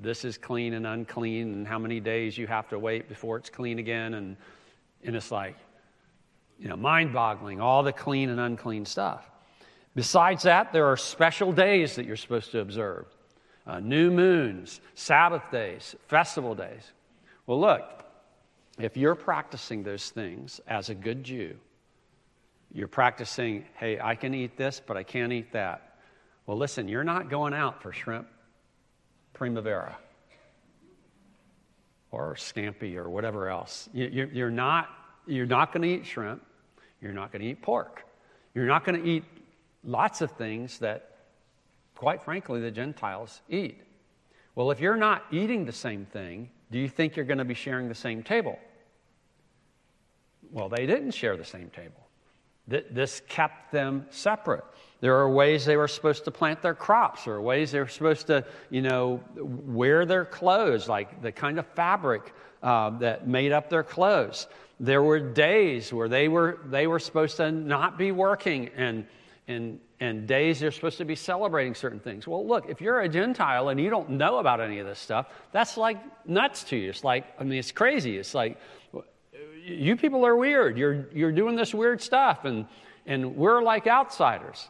this 0.00 0.24
is 0.24 0.38
clean 0.38 0.74
and 0.74 0.86
unclean 0.86 1.52
and 1.52 1.66
how 1.66 1.78
many 1.78 2.00
days 2.00 2.36
you 2.36 2.46
have 2.46 2.68
to 2.68 2.78
wait 2.78 3.08
before 3.08 3.36
it's 3.36 3.50
clean 3.50 3.78
again. 3.78 4.14
And, 4.14 4.36
and 5.04 5.16
it's 5.16 5.30
like, 5.30 5.56
you 6.58 6.68
know, 6.68 6.76
mind 6.76 7.12
boggling, 7.12 7.60
all 7.60 7.82
the 7.82 7.92
clean 7.92 8.30
and 8.30 8.40
unclean 8.40 8.84
stuff. 8.84 9.30
Besides 9.94 10.42
that, 10.42 10.72
there 10.72 10.86
are 10.86 10.96
special 10.96 11.52
days 11.52 11.96
that 11.96 12.06
you're 12.06 12.16
supposed 12.16 12.50
to 12.52 12.60
observe 12.60 13.06
uh, 13.66 13.80
new 13.80 14.10
moons, 14.10 14.80
Sabbath 14.94 15.50
days, 15.50 15.96
festival 16.06 16.54
days. 16.54 16.92
Well, 17.46 17.60
look, 17.60 18.04
if 18.78 18.96
you're 18.96 19.14
practicing 19.14 19.82
those 19.82 20.10
things 20.10 20.60
as 20.68 20.90
a 20.90 20.94
good 20.94 21.24
Jew, 21.24 21.56
you're 22.72 22.88
practicing, 22.88 23.64
hey, 23.74 23.98
I 24.00 24.14
can 24.14 24.34
eat 24.34 24.56
this, 24.56 24.80
but 24.84 24.96
I 24.96 25.02
can't 25.02 25.32
eat 25.32 25.52
that. 25.52 25.98
Well, 26.46 26.56
listen, 26.56 26.88
you're 26.88 27.04
not 27.04 27.30
going 27.30 27.54
out 27.54 27.82
for 27.82 27.92
shrimp 27.92 28.28
primavera 29.32 29.96
or 32.10 32.34
scampi 32.34 32.96
or 32.96 33.10
whatever 33.10 33.48
else. 33.50 33.88
You're 33.92 34.50
not, 34.50 34.88
you're 35.26 35.46
not 35.46 35.72
going 35.72 35.82
to 35.82 35.88
eat 35.88 36.06
shrimp. 36.06 36.42
You're 37.00 37.12
not 37.12 37.32
going 37.32 37.42
to 37.42 37.48
eat 37.48 37.60
pork. 37.60 38.04
You're 38.54 38.66
not 38.66 38.84
going 38.84 39.02
to 39.02 39.06
eat 39.06 39.24
lots 39.84 40.22
of 40.22 40.30
things 40.32 40.78
that, 40.78 41.16
quite 41.94 42.22
frankly, 42.22 42.60
the 42.60 42.70
Gentiles 42.70 43.40
eat. 43.48 43.82
Well, 44.54 44.70
if 44.70 44.80
you're 44.80 44.96
not 44.96 45.24
eating 45.30 45.66
the 45.66 45.72
same 45.72 46.06
thing, 46.06 46.48
do 46.70 46.78
you 46.78 46.88
think 46.88 47.16
you're 47.16 47.26
going 47.26 47.38
to 47.38 47.44
be 47.44 47.54
sharing 47.54 47.88
the 47.88 47.94
same 47.94 48.22
table? 48.22 48.58
Well, 50.50 50.70
they 50.70 50.86
didn't 50.86 51.10
share 51.10 51.36
the 51.36 51.44
same 51.44 51.68
table. 51.68 52.05
This 52.68 53.22
kept 53.28 53.70
them 53.70 54.06
separate. 54.10 54.64
There 55.00 55.16
are 55.16 55.30
ways 55.30 55.64
they 55.64 55.76
were 55.76 55.88
supposed 55.88 56.24
to 56.24 56.30
plant 56.30 56.62
their 56.62 56.74
crops. 56.74 57.28
Are 57.28 57.40
ways 57.40 57.70
they 57.70 57.80
were 57.80 57.88
supposed 57.88 58.26
to, 58.28 58.44
you 58.70 58.82
know, 58.82 59.20
wear 59.36 60.06
their 60.06 60.24
clothes, 60.24 60.88
like 60.88 61.22
the 61.22 61.30
kind 61.30 61.58
of 61.58 61.66
fabric 61.66 62.32
uh, 62.62 62.90
that 62.98 63.28
made 63.28 63.52
up 63.52 63.68
their 63.68 63.84
clothes. 63.84 64.48
There 64.80 65.02
were 65.02 65.20
days 65.20 65.92
where 65.92 66.08
they 66.08 66.28
were, 66.28 66.58
they 66.66 66.86
were 66.86 66.98
supposed 66.98 67.36
to 67.36 67.52
not 67.52 67.98
be 67.98 68.10
working 68.10 68.70
and, 68.76 69.06
and, 69.48 69.78
and 70.00 70.26
days 70.26 70.60
they're 70.60 70.72
supposed 70.72 70.98
to 70.98 71.04
be 71.04 71.14
celebrating 71.14 71.74
certain 71.74 72.00
things. 72.00 72.26
Well, 72.26 72.46
look, 72.46 72.68
if 72.68 72.80
you're 72.80 73.00
a 73.00 73.08
Gentile 73.08 73.68
and 73.68 73.78
you 73.78 73.90
don't 73.90 74.10
know 74.10 74.38
about 74.38 74.60
any 74.60 74.78
of 74.80 74.86
this 74.86 74.98
stuff, 74.98 75.28
that's 75.52 75.76
like 75.76 75.98
nuts 76.26 76.64
to 76.64 76.76
you. 76.76 76.90
It's 76.90 77.04
like, 77.04 77.24
I 77.38 77.44
mean, 77.44 77.58
it's 77.58 77.72
crazy. 77.72 78.18
It's 78.18 78.34
like, 78.34 78.58
you 79.66 79.96
people 79.96 80.24
are 80.24 80.36
weird. 80.36 80.78
You're, 80.78 81.06
you're 81.12 81.32
doing 81.32 81.56
this 81.56 81.74
weird 81.74 82.00
stuff, 82.00 82.44
and, 82.44 82.66
and 83.04 83.36
we're 83.36 83.62
like 83.62 83.86
outsiders. 83.86 84.68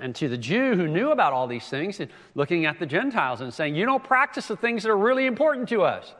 And 0.00 0.14
to 0.16 0.28
the 0.28 0.38
Jew 0.38 0.74
who 0.74 0.88
knew 0.88 1.10
about 1.10 1.32
all 1.32 1.46
these 1.46 1.68
things, 1.68 2.00
and 2.00 2.10
looking 2.34 2.64
at 2.64 2.78
the 2.78 2.86
Gentiles 2.86 3.42
and 3.42 3.52
saying, 3.52 3.74
You 3.74 3.84
don't 3.84 4.02
practice 4.02 4.48
the 4.48 4.56
things 4.56 4.82
that 4.82 4.90
are 4.90 4.96
really 4.96 5.26
important 5.26 5.68
to 5.68 5.82
us. 5.82 6.14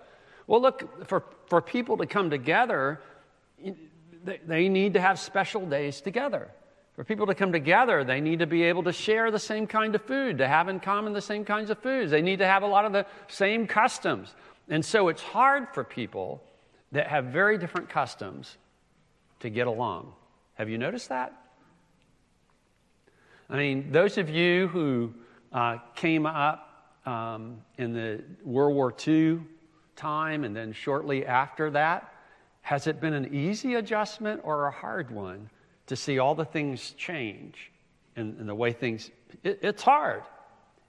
Well, 0.47 0.61
look, 0.61 1.09
for, 1.09 1.25
for 1.47 1.63
people 1.63 1.97
to 1.97 2.07
come 2.07 2.29
together, 2.29 3.01
they 4.47 4.69
need 4.69 4.95
to 4.95 5.01
have 5.01 5.19
special 5.19 5.67
days 5.67 6.01
together. 6.01 6.51
For 6.95 7.05
people 7.05 7.27
to 7.27 7.35
come 7.35 7.53
together, 7.53 8.05
they 8.05 8.21
need 8.21 8.41
to 8.41 8.47
be 8.47 8.65
able 8.65 8.83
to 8.83 8.93
share 8.93 9.31
the 9.31 9.39
same 9.39 9.67
kind 9.67 9.95
of 9.95 10.03
food, 10.03 10.39
to 10.39 10.47
have 10.47 10.69
in 10.69 10.79
common 10.79 11.15
the 11.15 11.23
same 11.23 11.47
kinds 11.47 11.71
of 11.71 11.79
foods. 11.79 12.11
They 12.11 12.21
need 12.21 12.41
to 12.41 12.47
have 12.47 12.63
a 12.63 12.67
lot 12.67 12.85
of 12.85 12.93
the 12.93 13.07
same 13.29 13.67
customs. 13.67 14.35
And 14.69 14.85
so 14.85 15.09
it's 15.09 15.23
hard 15.23 15.69
for 15.73 15.85
people 15.85 16.43
that 16.93 17.09
have 17.09 17.27
very 17.27 17.59
different 17.59 17.89
customs 17.89 18.57
to 19.41 19.51
get 19.51 19.67
along. 19.67 20.13
Have 20.55 20.69
you 20.69 20.79
noticed 20.79 21.09
that? 21.09 21.35
I 23.51 23.57
mean, 23.57 23.91
those 23.93 24.19
of 24.19 24.31
you 24.31 24.69
who 24.69 25.13
uh, 25.53 25.79
came 25.95 26.27
up 26.27 26.69
um, 27.05 27.63
in 27.79 27.93
the 27.93 28.23
World 28.45 28.75
War 28.75 28.95
II 29.07 29.41
time 29.97 30.45
and 30.45 30.55
then 30.55 30.73
shortly 30.73 31.27
after 31.27 31.71
that, 31.71 32.15
has 32.63 32.87
it 32.87 33.01
been 33.01 33.13
an 33.13 33.35
easy 33.35 33.75
adjustment 33.75 34.41
or 34.45 34.67
a 34.67 34.71
hard 34.71 35.11
one 35.11 35.51
to 35.87 35.97
see 35.97 36.19
all 36.19 36.35
the 36.35 36.45
things 36.45 36.93
change 36.93 37.71
and, 38.17 38.39
and 38.39 38.49
the 38.49 38.55
way 38.55 38.73
things? 38.73 39.11
It, 39.43 39.59
it's 39.63 39.83
hard. 39.83 40.23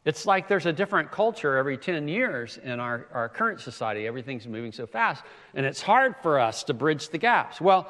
It's 0.06 0.26
like 0.26 0.48
there's 0.48 0.66
a 0.66 0.74
different 0.74 1.12
culture 1.12 1.56
every 1.58 1.78
10 1.78 2.08
years 2.08 2.60
in 2.64 2.80
our, 2.80 3.08
our 3.14 3.30
current 3.30 3.62
society. 3.62 4.06
Everything's 4.06 4.48
moving 4.48 4.72
so 4.72 4.86
fast, 4.86 5.24
and 5.54 5.66
it's 5.66 5.82
hard 5.82 6.16
for 6.22 6.40
us 6.40 6.64
to 6.66 6.74
bridge 6.74 7.10
the 7.10 7.18
gaps. 7.18 7.62
Well, 7.62 7.90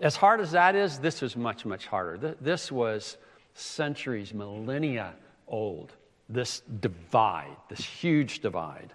as 0.00 0.16
hard 0.16 0.40
as 0.40 0.50
that 0.52 0.74
is, 0.74 0.98
this 0.98 1.20
was 1.20 1.36
much, 1.36 1.64
much 1.64 1.86
harder. 1.86 2.36
This 2.40 2.72
was 2.72 3.16
centuries, 3.54 4.34
millennia 4.34 5.14
old, 5.46 5.92
this 6.28 6.60
divide, 6.80 7.56
this 7.68 7.84
huge 7.84 8.40
divide. 8.40 8.92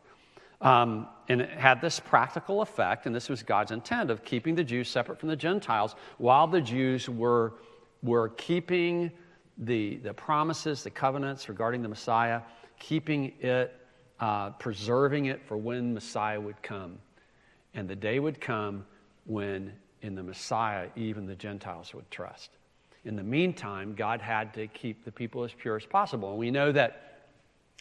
Um, 0.60 1.08
and 1.30 1.42
it 1.42 1.52
had 1.52 1.82
this 1.82 2.00
practical 2.00 2.62
effect, 2.62 3.06
and 3.06 3.16
this 3.16 3.30
was 3.30 3.44
God's 3.44 3.72
intent 3.72 4.10
of 4.10 4.26
keeping 4.26 4.56
the 4.56 4.64
Jews 4.64 4.90
separate 4.90 5.20
from 5.20 5.30
the 5.30 5.36
Gentiles 5.36 5.96
while 6.18 6.48
the 6.48 6.62
Jews 6.62 7.08
were, 7.08 7.54
were 8.02 8.30
keeping 8.30 9.12
the, 9.60 9.98
the 9.98 10.14
promises, 10.14 10.84
the 10.84 10.90
covenants 10.90 11.48
regarding 11.48 11.82
the 11.82 11.90
Messiah, 11.90 12.42
keeping 12.80 13.34
it, 13.40 13.74
uh, 14.20 14.52
preserving 14.52 15.26
it 15.26 15.42
for 15.48 15.58
when 15.58 15.94
Messiah 15.94 16.40
would 16.40 16.62
come. 16.62 17.00
And 17.74 17.88
the 17.88 17.96
day 17.96 18.20
would 18.20 18.42
come 18.42 18.86
when 19.26 19.74
in 20.02 20.16
the 20.16 20.24
Messiah, 20.24 20.88
even 20.96 21.26
the 21.26 21.36
Gentiles 21.36 21.94
would 21.94 22.10
trust. 22.10 22.52
In 23.06 23.16
the 23.16 23.24
meantime, 23.24 23.96
God 23.96 24.22
had 24.22 24.54
to 24.56 24.68
keep 24.68 25.06
the 25.06 25.12
people 25.12 25.44
as 25.44 25.52
pure 25.54 25.76
as 25.76 25.86
possible. 25.86 26.32
And 26.32 26.40
we 26.40 26.52
know 26.52 26.72
that 26.72 27.30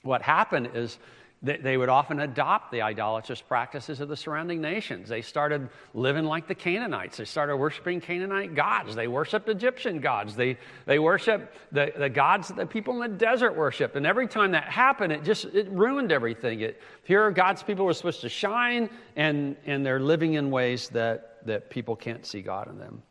what 0.03 0.23
happened 0.23 0.71
is 0.75 0.99
they 1.43 1.77
would 1.77 1.91
often 1.91 2.21
adopt 2.21 2.73
the 2.73 2.81
idolatrous 2.83 3.43
practices 3.43 4.01
of 4.01 4.09
the 4.09 4.17
surrounding 4.17 4.61
nations. 4.61 5.09
They 5.09 5.21
started 5.21 5.69
living 5.93 6.25
like 6.25 6.49
the 6.49 6.55
Canaanites. 6.55 7.19
They 7.19 7.27
started 7.27 7.57
worshiping 7.57 8.01
Canaanite 8.01 8.55
gods. 8.55 8.95
They 8.95 9.07
worshiped 9.07 9.49
Egyptian 9.49 10.01
gods. 10.01 10.35
They, 10.35 10.57
they 10.87 10.99
worshiped 10.99 11.55
the, 11.73 11.93
the 11.97 12.09
gods 12.09 12.49
that 12.49 12.57
the 12.57 12.67
people 12.67 12.95
in 12.95 13.13
the 13.13 13.17
desert 13.19 13.55
worshiped. 13.55 13.97
And 13.97 14.07
every 14.07 14.27
time 14.27 14.53
that 14.53 14.65
happened, 14.65 15.13
it 15.13 15.25
just 15.25 15.45
it 15.45 15.69
ruined 15.71 16.11
everything. 16.11 16.61
It, 16.61 16.81
here, 17.05 17.31
God's 17.31 17.63
people 17.63 17.85
were 17.85 17.95
supposed 17.95 18.23
to 18.23 18.31
shine, 18.31 18.89
and, 19.15 19.57
and 19.67 19.85
they're 19.85 20.01
living 20.01 20.35
in 20.35 20.51
ways 20.51 20.89
that, 20.89 21.47
that 21.47 21.69
people 21.71 21.95
can't 21.97 22.25
see 22.25 22.41
God 22.41 22.69
in 22.69 22.79
them. 22.79 23.03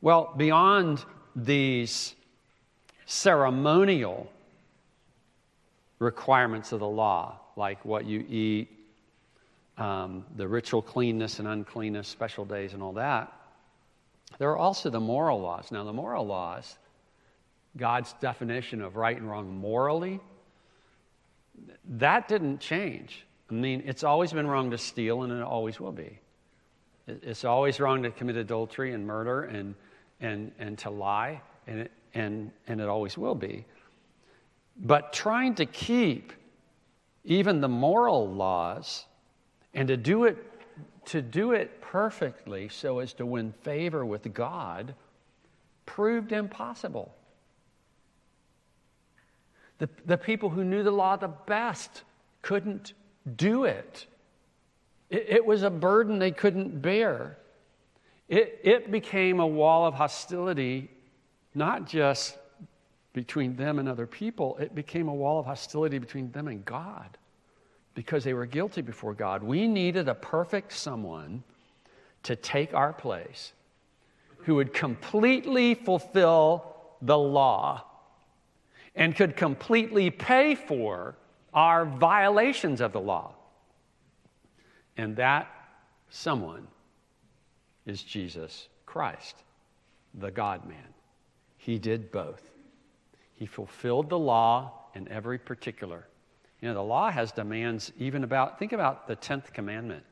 Well, 0.00 0.32
beyond 0.36 1.04
these 1.34 2.14
ceremonial 3.04 4.30
requirements 5.98 6.70
of 6.70 6.78
the 6.78 6.88
law, 6.88 7.40
like 7.58 7.84
what 7.84 8.06
you 8.06 8.24
eat, 8.28 8.68
um, 9.76 10.24
the 10.36 10.46
ritual 10.46 10.80
cleanness 10.80 11.40
and 11.40 11.48
uncleanness, 11.48 12.08
special 12.08 12.44
days, 12.44 12.72
and 12.72 12.82
all 12.82 12.94
that. 12.94 13.32
There 14.38 14.50
are 14.50 14.56
also 14.56 14.88
the 14.88 15.00
moral 15.00 15.40
laws. 15.40 15.70
Now, 15.70 15.84
the 15.84 15.92
moral 15.92 16.26
laws, 16.26 16.78
God's 17.76 18.14
definition 18.20 18.80
of 18.80 18.96
right 18.96 19.16
and 19.16 19.28
wrong 19.28 19.58
morally, 19.58 20.20
that 21.98 22.28
didn't 22.28 22.60
change. 22.60 23.24
I 23.50 23.54
mean, 23.54 23.82
it's 23.84 24.04
always 24.04 24.32
been 24.32 24.46
wrong 24.46 24.70
to 24.70 24.78
steal, 24.78 25.22
and 25.22 25.32
it 25.32 25.42
always 25.42 25.80
will 25.80 25.92
be. 25.92 26.18
It's 27.06 27.44
always 27.44 27.80
wrong 27.80 28.02
to 28.02 28.10
commit 28.10 28.36
adultery 28.36 28.92
and 28.92 29.06
murder 29.06 29.44
and, 29.44 29.74
and, 30.20 30.52
and 30.58 30.78
to 30.78 30.90
lie, 30.90 31.40
and 31.66 31.80
it, 31.80 31.90
and, 32.14 32.50
and 32.68 32.80
it 32.80 32.88
always 32.88 33.16
will 33.16 33.34
be. 33.34 33.64
But 34.76 35.12
trying 35.12 35.54
to 35.56 35.66
keep 35.66 36.32
even 37.28 37.60
the 37.60 37.68
moral 37.68 38.26
laws, 38.26 39.04
and 39.74 39.86
to 39.88 39.96
do 39.96 40.24
it 40.24 40.44
to 41.04 41.22
do 41.22 41.52
it 41.52 41.80
perfectly 41.80 42.68
so 42.68 42.98
as 42.98 43.12
to 43.14 43.24
win 43.24 43.52
favor 43.62 44.04
with 44.04 44.32
God 44.34 44.94
proved 45.86 46.32
impossible. 46.32 47.14
The, 49.78 49.88
the 50.04 50.18
people 50.18 50.50
who 50.50 50.64
knew 50.64 50.82
the 50.82 50.90
law 50.90 51.16
the 51.16 51.28
best 51.28 52.02
couldn't 52.42 52.92
do 53.36 53.64
it. 53.64 54.06
It, 55.08 55.26
it 55.28 55.46
was 55.46 55.62
a 55.62 55.70
burden 55.70 56.18
they 56.18 56.30
couldn't 56.30 56.82
bear. 56.82 57.38
It, 58.28 58.60
it 58.64 58.90
became 58.90 59.40
a 59.40 59.46
wall 59.46 59.86
of 59.86 59.94
hostility, 59.94 60.90
not 61.54 61.86
just 61.86 62.37
between 63.18 63.56
them 63.56 63.80
and 63.80 63.88
other 63.88 64.06
people, 64.06 64.56
it 64.58 64.76
became 64.76 65.08
a 65.08 65.12
wall 65.12 65.40
of 65.40 65.46
hostility 65.46 65.98
between 65.98 66.30
them 66.30 66.46
and 66.46 66.64
God 66.64 67.18
because 67.96 68.22
they 68.22 68.32
were 68.32 68.46
guilty 68.46 68.80
before 68.80 69.12
God. 69.12 69.42
We 69.42 69.66
needed 69.66 70.08
a 70.08 70.14
perfect 70.14 70.72
someone 70.72 71.42
to 72.22 72.36
take 72.36 72.74
our 72.74 72.92
place 72.92 73.52
who 74.44 74.54
would 74.54 74.72
completely 74.72 75.74
fulfill 75.74 76.76
the 77.02 77.18
law 77.18 77.84
and 78.94 79.16
could 79.16 79.36
completely 79.36 80.10
pay 80.10 80.54
for 80.54 81.16
our 81.52 81.86
violations 81.86 82.80
of 82.80 82.92
the 82.92 83.00
law. 83.00 83.34
And 84.96 85.16
that 85.16 85.48
someone 86.08 86.68
is 87.84 88.00
Jesus 88.00 88.68
Christ, 88.86 89.42
the 90.14 90.30
God 90.30 90.68
man. 90.68 90.94
He 91.56 91.80
did 91.80 92.12
both. 92.12 92.47
He 93.38 93.46
fulfilled 93.46 94.08
the 94.08 94.18
law 94.18 94.72
in 94.94 95.06
every 95.08 95.38
particular. 95.38 96.08
You 96.60 96.68
know, 96.68 96.74
the 96.74 96.82
law 96.82 97.08
has 97.08 97.30
demands 97.30 97.92
even 97.96 98.24
about, 98.24 98.58
think 98.58 98.72
about 98.72 99.06
the 99.06 99.14
10th 99.14 99.52
commandment 99.52 100.02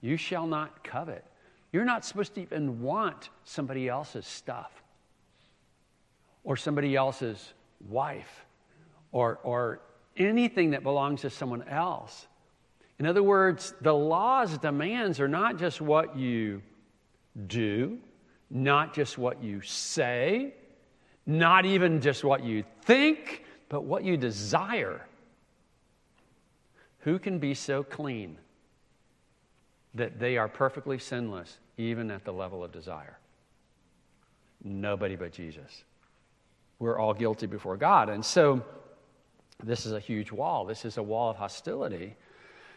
you 0.00 0.16
shall 0.16 0.46
not 0.46 0.82
covet. 0.82 1.24
You're 1.70 1.84
not 1.84 2.04
supposed 2.04 2.34
to 2.34 2.40
even 2.40 2.80
want 2.80 3.28
somebody 3.44 3.88
else's 3.88 4.26
stuff 4.26 4.82
or 6.44 6.56
somebody 6.56 6.96
else's 6.96 7.52
wife 7.88 8.46
or, 9.12 9.38
or 9.42 9.80
anything 10.16 10.70
that 10.70 10.82
belongs 10.82 11.20
to 11.20 11.30
someone 11.30 11.62
else. 11.68 12.26
In 12.98 13.06
other 13.06 13.22
words, 13.22 13.74
the 13.82 13.94
law's 13.94 14.56
demands 14.58 15.20
are 15.20 15.28
not 15.28 15.58
just 15.58 15.80
what 15.80 16.16
you 16.16 16.62
do, 17.46 17.98
not 18.50 18.94
just 18.94 19.18
what 19.18 19.42
you 19.42 19.60
say, 19.60 20.54
not 21.26 21.64
even 21.64 22.00
just 22.00 22.24
what 22.24 22.44
you 22.44 22.64
think, 22.82 23.44
but 23.68 23.84
what 23.84 24.04
you 24.04 24.16
desire. 24.16 25.06
Who 27.00 27.18
can 27.18 27.38
be 27.38 27.54
so 27.54 27.82
clean 27.82 28.38
that 29.94 30.18
they 30.18 30.36
are 30.36 30.48
perfectly 30.48 30.98
sinless, 30.98 31.58
even 31.76 32.10
at 32.10 32.24
the 32.24 32.32
level 32.32 32.62
of 32.62 32.72
desire? 32.72 33.18
Nobody 34.64 35.16
but 35.16 35.32
Jesus. 35.32 35.84
We're 36.78 36.98
all 36.98 37.14
guilty 37.14 37.46
before 37.46 37.76
God. 37.76 38.08
And 38.08 38.24
so, 38.24 38.64
this 39.62 39.86
is 39.86 39.92
a 39.92 40.00
huge 40.00 40.32
wall. 40.32 40.64
This 40.64 40.84
is 40.84 40.98
a 40.98 41.02
wall 41.02 41.30
of 41.30 41.36
hostility. 41.36 42.16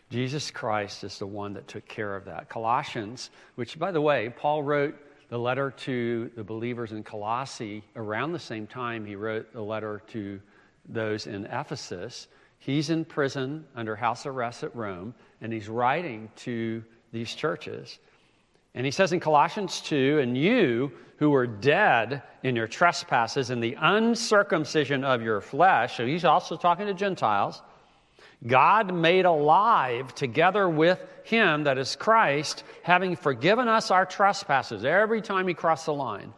Jesus 0.10 0.52
Christ 0.52 1.04
is 1.04 1.18
the 1.18 1.26
one 1.26 1.54
that 1.54 1.68
took 1.68 1.88
care 1.88 2.16
of 2.16 2.26
that. 2.26 2.48
Colossians, 2.50 3.32
which, 3.56 3.80
by 3.80 3.92
the 3.92 4.02
way, 4.02 4.32
Paul 4.36 4.62
wrote 4.62 4.96
the 5.36 5.40
letter 5.40 5.70
to 5.70 6.32
the 6.38 6.44
believers 6.46 6.94
in 6.94 7.04
Colossae 7.04 7.84
around 7.98 8.32
the 8.32 8.40
same 8.40 8.66
time 8.66 9.04
he 9.04 9.18
wrote 9.18 9.52
the 9.52 9.62
letter 9.62 10.02
to 10.08 10.40
those 10.88 11.28
in 11.28 11.44
Ephesus. 11.48 12.30
He's 12.60 12.90
in 12.90 13.04
prison 13.04 13.66
under 13.76 13.98
house 13.98 14.26
arrest 14.26 14.64
at 14.64 14.74
Rome, 14.74 15.14
and 15.42 15.52
he's 15.52 15.68
writing 15.68 16.30
to 16.38 16.82
these 17.12 17.36
churches. 17.36 18.00
And 18.76 18.86
he 18.86 18.92
says 18.94 19.12
in 19.12 19.20
Colossians 19.20 19.82
2, 19.82 20.20
and 20.20 20.38
you 20.38 20.90
who 21.18 21.30
were 21.32 21.48
dead 21.48 22.24
in 22.44 22.56
your 22.56 22.70
trespasses 22.70 23.50
and 23.50 23.62
the 23.62 23.76
uncircumcision 23.78 25.04
of 25.04 25.22
your 25.22 25.42
flesh, 25.42 25.98
so 25.98 26.06
he's 26.06 26.24
also 26.24 26.56
talking 26.56 26.86
to 26.86 26.94
Gentiles 26.94 27.62
God 28.46 28.94
made 28.94 29.26
alive 29.26 30.14
together 30.14 30.70
with 30.70 31.04
him, 31.24 31.64
that 31.64 31.78
is 31.78 31.96
Christ, 31.96 32.64
having 32.84 33.16
forgiven 33.16 33.68
us 33.68 33.90
our 33.90 34.06
trespasses 34.06 34.86
every 34.86 35.22
time 35.22 35.48
he 35.48 35.54
crossed 35.54 35.88
the 35.88 35.94
line 35.94 36.34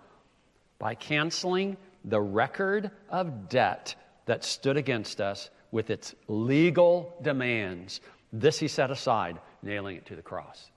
by 0.79 0.95
canceling 0.95 1.75
the 2.05 2.21
record 2.21 2.91
of 3.09 3.49
debt 3.49 3.95
that 4.25 4.45
stood 4.45 4.77
against 4.77 5.19
us 5.19 5.49
with 5.71 5.89
its 5.89 6.15
legal 6.27 7.17
demands. 7.21 7.99
This 8.31 8.59
he 8.59 8.69
set 8.69 8.91
aside, 8.91 9.39
nailing 9.61 9.97
it 9.97 10.05
to 10.05 10.15
the 10.15 10.21
cross. 10.21 10.71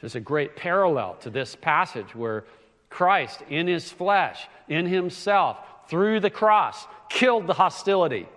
There's 0.00 0.14
a 0.14 0.20
great 0.20 0.54
parallel 0.54 1.16
to 1.22 1.30
this 1.30 1.56
passage 1.56 2.14
where 2.14 2.44
Christ, 2.90 3.42
in 3.48 3.66
his 3.66 3.90
flesh, 3.90 4.46
in 4.68 4.86
himself, 4.86 5.58
through 5.88 6.20
the 6.20 6.30
cross, 6.30 6.86
killed 7.08 7.48
the 7.48 7.54
hostility 7.54 8.28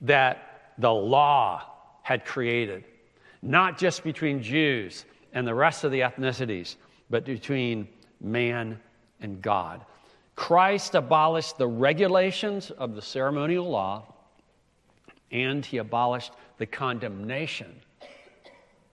that 0.00 0.72
the 0.78 0.92
law 0.92 1.62
had 2.02 2.24
created, 2.24 2.84
not 3.42 3.78
just 3.78 4.04
between 4.04 4.42
Jews 4.42 5.04
and 5.32 5.46
the 5.46 5.54
rest 5.54 5.84
of 5.84 5.92
the 5.92 6.00
ethnicities, 6.00 6.76
but 7.10 7.24
between 7.24 7.88
man 8.20 8.78
and 9.20 9.42
God. 9.42 9.84
Christ 10.36 10.94
abolished 10.94 11.58
the 11.58 11.66
regulations 11.66 12.70
of 12.70 12.94
the 12.94 13.02
ceremonial 13.02 13.68
law, 13.68 14.14
and 15.32 15.64
he 15.64 15.78
abolished 15.78 16.32
the 16.58 16.66
condemnation 16.66 17.74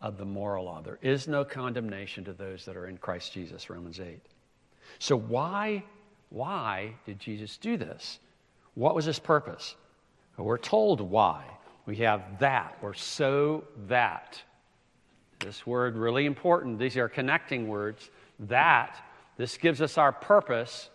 of 0.01 0.17
the 0.17 0.25
moral 0.25 0.65
law. 0.65 0.81
There 0.81 0.99
is 1.01 1.27
no 1.27 1.45
condemnation 1.45 2.23
to 2.25 2.33
those 2.33 2.65
that 2.65 2.75
are 2.75 2.87
in 2.87 2.97
Christ 2.97 3.33
Jesus, 3.33 3.69
Romans 3.69 3.99
8. 3.99 4.19
So, 4.99 5.15
why, 5.15 5.83
why 6.29 6.93
did 7.05 7.19
Jesus 7.19 7.57
do 7.57 7.77
this? 7.77 8.19
What 8.73 8.95
was 8.95 9.05
his 9.05 9.19
purpose? 9.19 9.75
We're 10.37 10.57
told 10.57 11.01
why. 11.01 11.43
We 11.85 11.97
have 11.97 12.39
that, 12.39 12.77
or 12.81 12.93
so 12.93 13.63
that. 13.87 14.41
This 15.39 15.65
word 15.67 15.95
really 15.95 16.25
important. 16.25 16.79
These 16.79 16.97
are 16.97 17.09
connecting 17.09 17.67
words. 17.67 18.09
That. 18.39 18.97
This 19.37 19.57
gives 19.57 19.81
us 19.81 19.97
our 19.97 20.11
purpose 20.11 20.89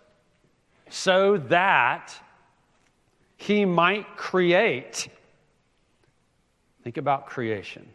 so 0.89 1.37
that 1.37 2.13
he 3.37 3.65
might 3.65 4.17
create 4.17 5.09
Think 6.83 6.97
about 6.97 7.27
creation. 7.27 7.89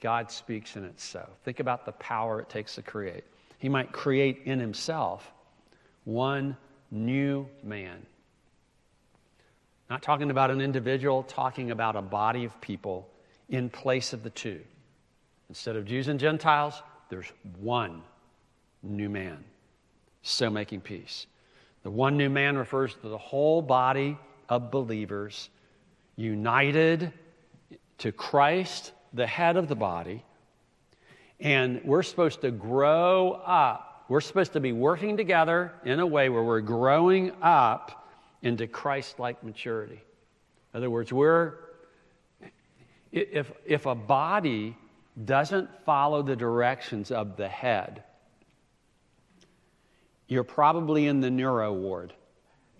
God 0.00 0.30
speaks 0.30 0.76
and 0.76 0.84
it's 0.84 1.04
so. 1.04 1.28
Think 1.44 1.60
about 1.60 1.86
the 1.86 1.92
power 1.92 2.40
it 2.40 2.48
takes 2.48 2.74
to 2.74 2.82
create. 2.82 3.24
He 3.58 3.68
might 3.68 3.92
create 3.92 4.42
in 4.44 4.58
himself 4.58 5.32
one 6.04 6.56
new 6.90 7.46
man. 7.62 8.04
Not 9.90 10.02
talking 10.02 10.30
about 10.30 10.50
an 10.50 10.60
individual, 10.60 11.22
talking 11.24 11.70
about 11.70 11.96
a 11.96 12.02
body 12.02 12.44
of 12.44 12.58
people 12.60 13.08
in 13.48 13.68
place 13.68 14.12
of 14.12 14.22
the 14.22 14.30
two. 14.30 14.60
Instead 15.48 15.76
of 15.76 15.84
Jews 15.84 16.08
and 16.08 16.18
Gentiles, 16.18 16.82
there's 17.10 17.30
one 17.60 18.02
new 18.82 19.08
man. 19.08 19.44
So 20.22 20.48
making 20.48 20.80
peace. 20.80 21.26
The 21.82 21.90
one 21.90 22.16
new 22.16 22.30
man 22.30 22.56
refers 22.56 22.94
to 22.94 23.08
the 23.08 23.18
whole 23.18 23.60
body 23.60 24.16
of 24.48 24.70
believers 24.70 25.50
united 26.16 27.12
to 27.98 28.12
Christ, 28.12 28.92
the 29.12 29.26
head 29.26 29.56
of 29.56 29.68
the 29.68 29.76
body. 29.76 30.24
And 31.40 31.82
we're 31.84 32.02
supposed 32.02 32.40
to 32.40 32.50
grow 32.50 33.32
up. 33.44 34.06
We're 34.08 34.22
supposed 34.22 34.54
to 34.54 34.60
be 34.60 34.72
working 34.72 35.16
together 35.16 35.72
in 35.84 36.00
a 36.00 36.06
way 36.06 36.28
where 36.30 36.42
we're 36.42 36.60
growing 36.60 37.32
up 37.42 38.03
into 38.44 38.66
Christ 38.66 39.18
like 39.18 39.42
maturity. 39.42 40.04
In 40.72 40.78
other 40.78 40.90
words, 40.90 41.12
we're, 41.12 41.54
if, 43.10 43.50
if 43.66 43.86
a 43.86 43.94
body 43.94 44.76
doesn't 45.24 45.70
follow 45.84 46.22
the 46.22 46.36
directions 46.36 47.10
of 47.10 47.36
the 47.36 47.48
head, 47.48 48.04
you're 50.28 50.44
probably 50.44 51.06
in 51.06 51.20
the 51.20 51.30
neuro 51.30 51.72
ward 51.72 52.12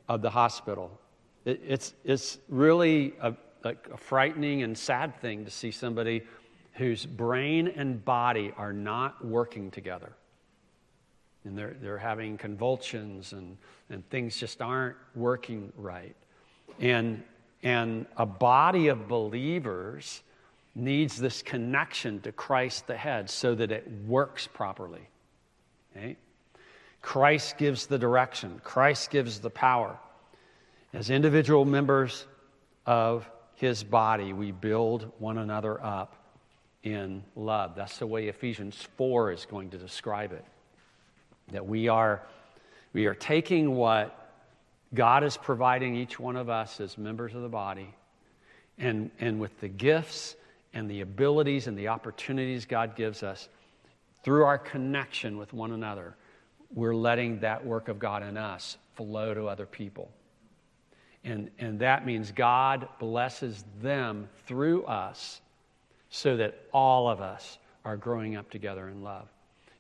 of 0.09 0.21
the 0.21 0.31
hospital. 0.31 1.01
It, 1.45 1.63
it's, 1.67 1.95
it's 2.05 2.39
really 2.49 3.15
a, 3.21 3.35
a, 3.65 3.75
a 3.93 3.97
frightening 3.97 4.63
and 4.63 4.77
sad 4.77 5.19
thing 5.21 5.47
to 5.47 5.51
see 5.51 5.71
somebody 5.71 6.23
whose 6.75 7.07
brain 7.07 7.69
and 7.69 8.05
body 8.05 8.53
are 8.59 8.73
not 8.73 9.25
working 9.25 9.71
together. 9.71 10.13
And 11.45 11.57
they're, 11.57 11.77
they're 11.81 11.99
having 11.99 12.39
convulsions 12.39 13.33
and, 13.33 13.57
and 13.91 14.09
things 14.09 14.37
just 14.37 14.63
aren't 14.63 14.97
working 15.15 15.73
right. 15.77 16.17
And, 16.81 17.23
and 17.63 18.07
a 18.17 18.27
body 18.27 18.89
of 18.89 19.09
believers 19.09 20.23
needs 20.75 21.17
this 21.17 21.43
connection 21.43 22.21
to 22.23 22.33
Christ 22.33 22.87
the 22.87 22.97
head 22.97 23.31
so 23.31 23.55
that 23.55 23.71
it 23.71 23.89
works 24.07 24.47
properly. 24.47 25.09
Okay? 25.97 26.17
Christ 27.03 27.59
gives 27.59 27.87
the 27.87 27.99
direction, 27.99 28.61
Christ 28.65 29.11
gives 29.11 29.39
the 29.39 29.51
power. 29.51 29.99
As 30.93 31.11
individual 31.11 31.65
members 31.65 32.27
of 32.87 33.29
his 33.57 33.85
body, 33.85 34.33
we 34.33 34.53
build 34.53 35.13
one 35.19 35.39
another 35.39 35.83
up 35.85 36.17
in 36.83 37.25
love. 37.37 37.75
That's 37.75 37.99
the 37.99 38.07
way 38.07 38.29
Ephesians 38.29 38.89
4 38.97 39.33
is 39.33 39.47
going 39.47 39.71
to 39.71 39.79
describe 39.79 40.33
it. 40.33 40.45
That 41.53 41.67
we 41.67 41.89
are, 41.89 42.23
we 42.93 43.07
are 43.07 43.15
taking 43.15 43.75
what 43.75 44.33
God 44.95 45.25
is 45.25 45.37
providing 45.37 45.95
each 45.97 46.19
one 46.19 46.37
of 46.37 46.49
us 46.49 46.81
as 46.81 46.97
members 46.97 47.35
of 47.35 47.43
the 47.43 47.49
body, 47.49 47.95
and, 48.79 49.11
and 49.21 49.41
with 49.41 49.61
the 49.61 49.69
gifts 49.69 50.37
and 50.73 50.91
the 50.91 51.01
abilities 51.01 51.67
and 51.67 51.79
the 51.79 51.89
opportunities 51.89 52.65
God 52.65 52.97
gives 52.97 53.23
us 53.23 53.49
through 54.23 54.45
our 54.45 54.59
connection 54.59 55.37
with 55.37 55.53
one 55.53 55.73
another, 55.73 56.17
we're 56.73 56.95
letting 56.95 57.41
that 57.41 57.65
work 57.65 57.89
of 57.89 57.99
God 57.99 58.23
in 58.23 58.37
us 58.37 58.79
flow 58.95 59.35
to 59.35 59.47
other 59.47 59.67
people. 59.67 60.11
And, 61.25 61.51
and 61.59 61.79
that 61.81 62.05
means 62.05 62.33
God 62.33 62.89
blesses 62.99 63.65
them 63.81 64.29
through 64.47 64.85
us 64.85 65.41
so 66.11 66.37
that 66.37 66.55
all 66.73 67.09
of 67.09 67.21
us 67.21 67.59
are 67.85 67.97
growing 67.97 68.37
up 68.37 68.51
together 68.51 68.89
in 68.89 69.03
love. 69.03 69.29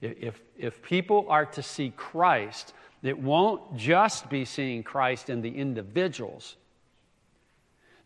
If, 0.01 0.41
if 0.57 0.83
people 0.83 1.27
are 1.29 1.47
to 1.47 1.63
see 1.63 1.93
Christ, 1.97 2.75
it 3.03 3.19
won't 3.19 3.77
just 3.77 4.29
be 4.29 4.45
seeing 4.45 4.83
Christ 4.83 5.31
in 5.31 5.41
the 5.41 5.55
individuals, 5.55 6.57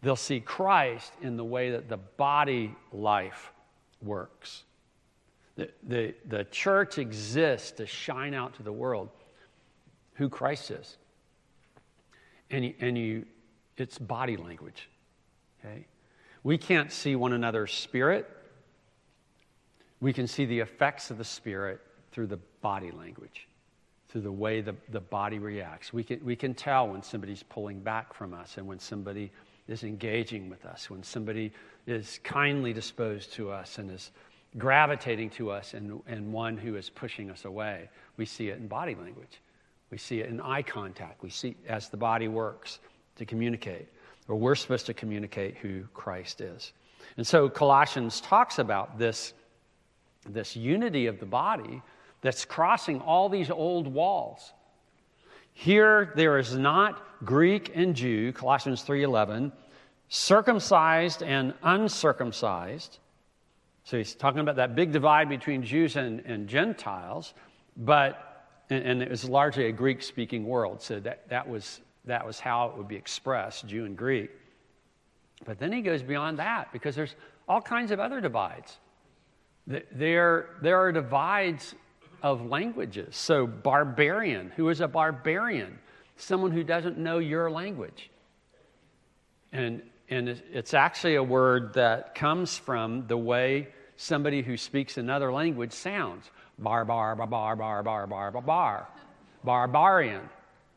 they'll 0.03 0.16
see 0.16 0.40
Christ 0.40 1.12
in 1.22 1.37
the 1.37 1.44
way 1.44 1.70
that 1.70 1.88
the 1.88 1.96
body 1.96 2.74
life 2.92 3.53
works. 4.03 4.64
The, 5.57 5.70
the, 5.83 6.14
the 6.27 6.44
church 6.44 6.98
exists 6.98 7.72
to 7.72 7.87
shine 7.87 8.33
out 8.33 8.55
to 8.55 8.62
the 8.62 8.72
world 8.72 9.09
who 10.14 10.29
Christ 10.29 10.70
is. 10.70 10.96
And, 12.51 12.74
and 12.81 12.96
you, 12.96 13.27
it's 13.77 13.98
body 13.98 14.37
language. 14.37 14.88
Okay? 15.61 15.87
We 16.42 16.59
can't 16.59 16.92
see 16.92 17.16
one 17.16 17.33
another's 17.33 17.72
spirit. 17.72 18.29
We 20.01 20.13
can 20.13 20.27
see 20.27 20.45
the 20.45 20.61
effects 20.61 21.11
of 21.11 21.19
the 21.19 21.25
spirit 21.25 21.81
through 22.13 22.29
the 22.29 22.39
body 22.63 22.91
language, 22.91 23.49
through 24.09 24.23
the 24.23 24.33
way 24.33 24.61
the, 24.61 24.75
the 24.91 25.01
body 25.01 25.39
reacts. 25.39 25.93
We 25.93 26.05
can, 26.05 26.25
we 26.25 26.37
can 26.37 26.55
tell 26.55 26.89
when 26.89 27.03
somebody's 27.03 27.43
pulling 27.43 27.81
back 27.81 28.15
from 28.15 28.33
us 28.35 28.59
and 28.59 28.67
when 28.67 28.79
somebody 28.79 29.31
is 29.67 29.85
engaging 29.85 30.49
with 30.49 30.65
us, 30.65 30.89
when 30.89 31.03
somebody 31.03 31.53
is 31.87 32.21
kindly 32.23 32.73
disposed 32.73 33.33
to 33.35 33.51
us 33.51 33.79
and 33.79 33.91
is 33.91 34.11
gravitating 34.57 35.31
to 35.31 35.51
us 35.51 35.75
and, 35.75 36.01
and 36.07 36.33
one 36.33 36.57
who 36.57 36.77
is 36.77 36.89
pushing 36.89 37.31
us 37.31 37.45
away. 37.45 37.89
We 38.17 38.25
see 38.25 38.49
it 38.49 38.59
in 38.59 38.67
body 38.67 38.95
language. 38.95 39.41
We 39.91 39.99
see 39.99 40.21
it 40.21 40.29
in 40.29 40.41
eye 40.41 40.63
contact. 40.63 41.23
We 41.23 41.31
see 41.31 41.57
as 41.67 41.89
the 41.89 41.97
body 41.97 42.29
works 42.29 42.79
to 43.17 43.25
communicate, 43.25 43.89
or 44.29 44.37
we're 44.37 44.55
supposed 44.55 44.87
to 44.87 44.95
communicate 44.95 45.57
who 45.57 45.85
Christ 45.95 46.41
is. 46.41 46.73
And 47.17 47.27
so 47.27 47.49
Colossians 47.49 48.21
talks 48.21 48.59
about 48.59 48.99
this, 48.99 49.33
this 50.33 50.57
unity 50.57 51.07
of 51.07 51.21
the 51.21 51.27
body 51.27 51.83
that's 52.21 52.45
crossing 52.45 53.01
all 53.01 53.29
these 53.29 53.51
old 53.51 53.87
walls. 53.87 54.53
Here 55.53 56.12
there 56.17 56.38
is 56.38 56.57
not 56.57 57.25
Greek 57.25 57.73
and 57.75 57.95
Jew, 57.95 58.33
Colossians 58.33 58.85
3:11, 58.85 59.53
circumcised 60.09 61.23
and 61.23 61.55
uncircumcised 61.62 62.99
so 63.88 63.97
he's 63.97 64.14
talking 64.14 64.41
about 64.41 64.57
that 64.57 64.75
big 64.75 64.93
divide 64.93 65.31
between 65.31 65.62
Jews 65.62 65.97
and, 65.97 66.21
and 66.27 66.47
Gentiles, 66.47 67.33
but, 67.75 68.45
and, 68.69 68.85
and 68.85 69.03
it 69.03 69.09
was 69.09 69.27
largely 69.27 69.64
a 69.64 69.73
Greek 69.73 70.03
speaking 70.03 70.45
world, 70.45 70.83
so 70.83 71.01
that, 71.01 71.27
that, 71.31 71.49
was, 71.49 71.81
that 72.05 72.27
was 72.27 72.38
how 72.38 72.69
it 72.69 72.77
would 72.77 72.87
be 72.87 72.97
expressed, 72.97 73.67
Jew 73.67 73.87
and 73.87 73.97
Greek. 73.97 74.31
But 75.47 75.59
then 75.59 75.73
he 75.73 75.81
goes 75.81 76.03
beyond 76.03 76.38
that 76.38 76.71
because 76.71 76.95
there's 76.95 77.14
all 77.49 77.62
kinds 77.62 77.91
of 77.91 77.99
other 77.99 78.21
divides. 78.21 78.77
There, 79.68 80.46
there 80.62 80.81
are 80.81 80.92
divides 80.92 81.74
of 82.22 82.46
languages. 82.46 83.14
So, 83.14 83.46
barbarian, 83.46 84.50
who 84.57 84.70
is 84.70 84.81
a 84.81 84.88
barbarian? 84.88 85.78
Someone 86.16 86.52
who 86.52 86.64
doesn't 86.64 86.96
know 86.96 87.18
your 87.18 87.50
language. 87.50 88.11
And, 89.52 89.83
and 90.09 90.28
it's 90.52 90.72
actually 90.72 91.16
a 91.16 91.22
word 91.22 91.74
that 91.74 92.14
comes 92.14 92.57
from 92.57 93.07
the 93.07 93.16
way 93.16 93.68
somebody 93.96 94.42
who 94.42 94.57
speaks 94.57 94.96
another 94.96 95.31
language 95.31 95.72
sounds. 95.72 96.31
Bar, 96.59 96.87
bar, 96.87 97.14
bar, 97.14 97.26
bar, 97.26 97.57
bar, 97.57 97.83
bar, 97.83 98.07
bar, 98.07 98.31
bar, 98.31 98.42
bar. 98.42 98.88
Barbarian. 99.44 100.28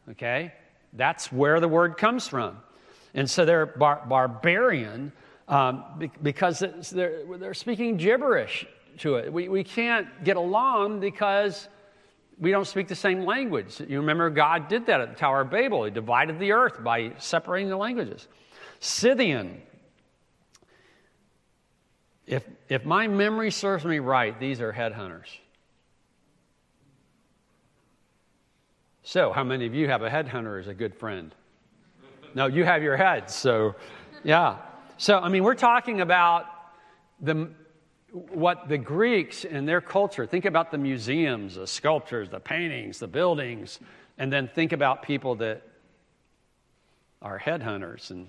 Okay? 0.10 0.54
That's 0.94 1.32
where 1.32 1.62
the 1.62 1.68
word 1.70 1.98
comes 1.98 2.28
from. 2.28 2.58
And 3.14 3.30
so 3.30 3.46
they're 3.46 3.66
bar- 3.66 4.06
barbarian 4.08 5.14
um, 5.48 6.12
because 6.22 6.60
they're, 6.92 7.24
they're 7.40 7.54
speaking 7.54 7.98
gibberish 7.98 8.68
to 9.00 9.16
it. 9.16 9.32
We, 9.32 9.50
we 9.50 9.64
can't 9.64 10.24
get 10.24 10.38
along 10.38 11.00
because 11.00 11.68
we 12.40 12.52
don't 12.52 12.66
speak 12.66 12.88
the 12.88 12.96
same 12.96 13.26
language. 13.26 13.80
You 13.80 14.00
remember 14.00 14.30
God 14.30 14.68
did 14.68 14.88
that 14.88 15.02
at 15.02 15.10
the 15.10 15.16
Tower 15.16 15.42
of 15.42 15.50
Babel. 15.50 15.86
He 15.86 15.92
divided 15.92 16.40
the 16.40 16.52
earth 16.52 16.84
by 16.84 17.14
separating 17.20 17.70
the 17.70 17.78
languages. 17.78 18.28
Scythian, 18.80 19.62
if, 22.26 22.44
if 22.70 22.86
my 22.86 23.08
memory 23.08 23.52
serves 23.52 23.86
me 23.86 24.00
right, 24.00 24.40
these 24.40 24.60
are 24.62 24.74
headhunters. 24.74 25.28
So, 29.04 29.32
how 29.32 29.44
many 29.44 29.66
of 29.66 29.76
you 29.76 29.88
have 29.88 30.04
a 30.04 30.10
headhunter 30.10 30.60
as 30.60 30.68
a 30.68 30.74
good 30.74 30.96
friend? 30.96 31.36
No, 32.34 32.48
you 32.48 32.64
have 32.64 32.82
your 32.82 32.96
heads. 32.96 33.36
So, 33.36 33.76
yeah. 34.24 34.58
So, 34.98 35.20
I 35.20 35.30
mean, 35.30 35.44
we're 35.44 35.56
talking 35.56 36.02
about 36.02 36.46
the, 37.20 37.50
what 38.12 38.68
the 38.68 38.78
Greeks 38.78 39.46
in 39.46 39.66
their 39.66 39.82
culture 39.82 40.26
think 40.26 40.46
about 40.46 40.72
the 40.72 40.78
museums, 40.78 41.56
the 41.56 41.68
sculptures, 41.68 42.30
the 42.30 42.40
paintings, 42.40 43.00
the 43.00 43.08
buildings, 43.08 43.80
and 44.18 44.32
then 44.32 44.48
think 44.48 44.74
about 44.74 45.02
people 45.02 45.36
that 45.36 45.62
are 47.22 47.40
headhunters 47.40 48.12
and, 48.12 48.28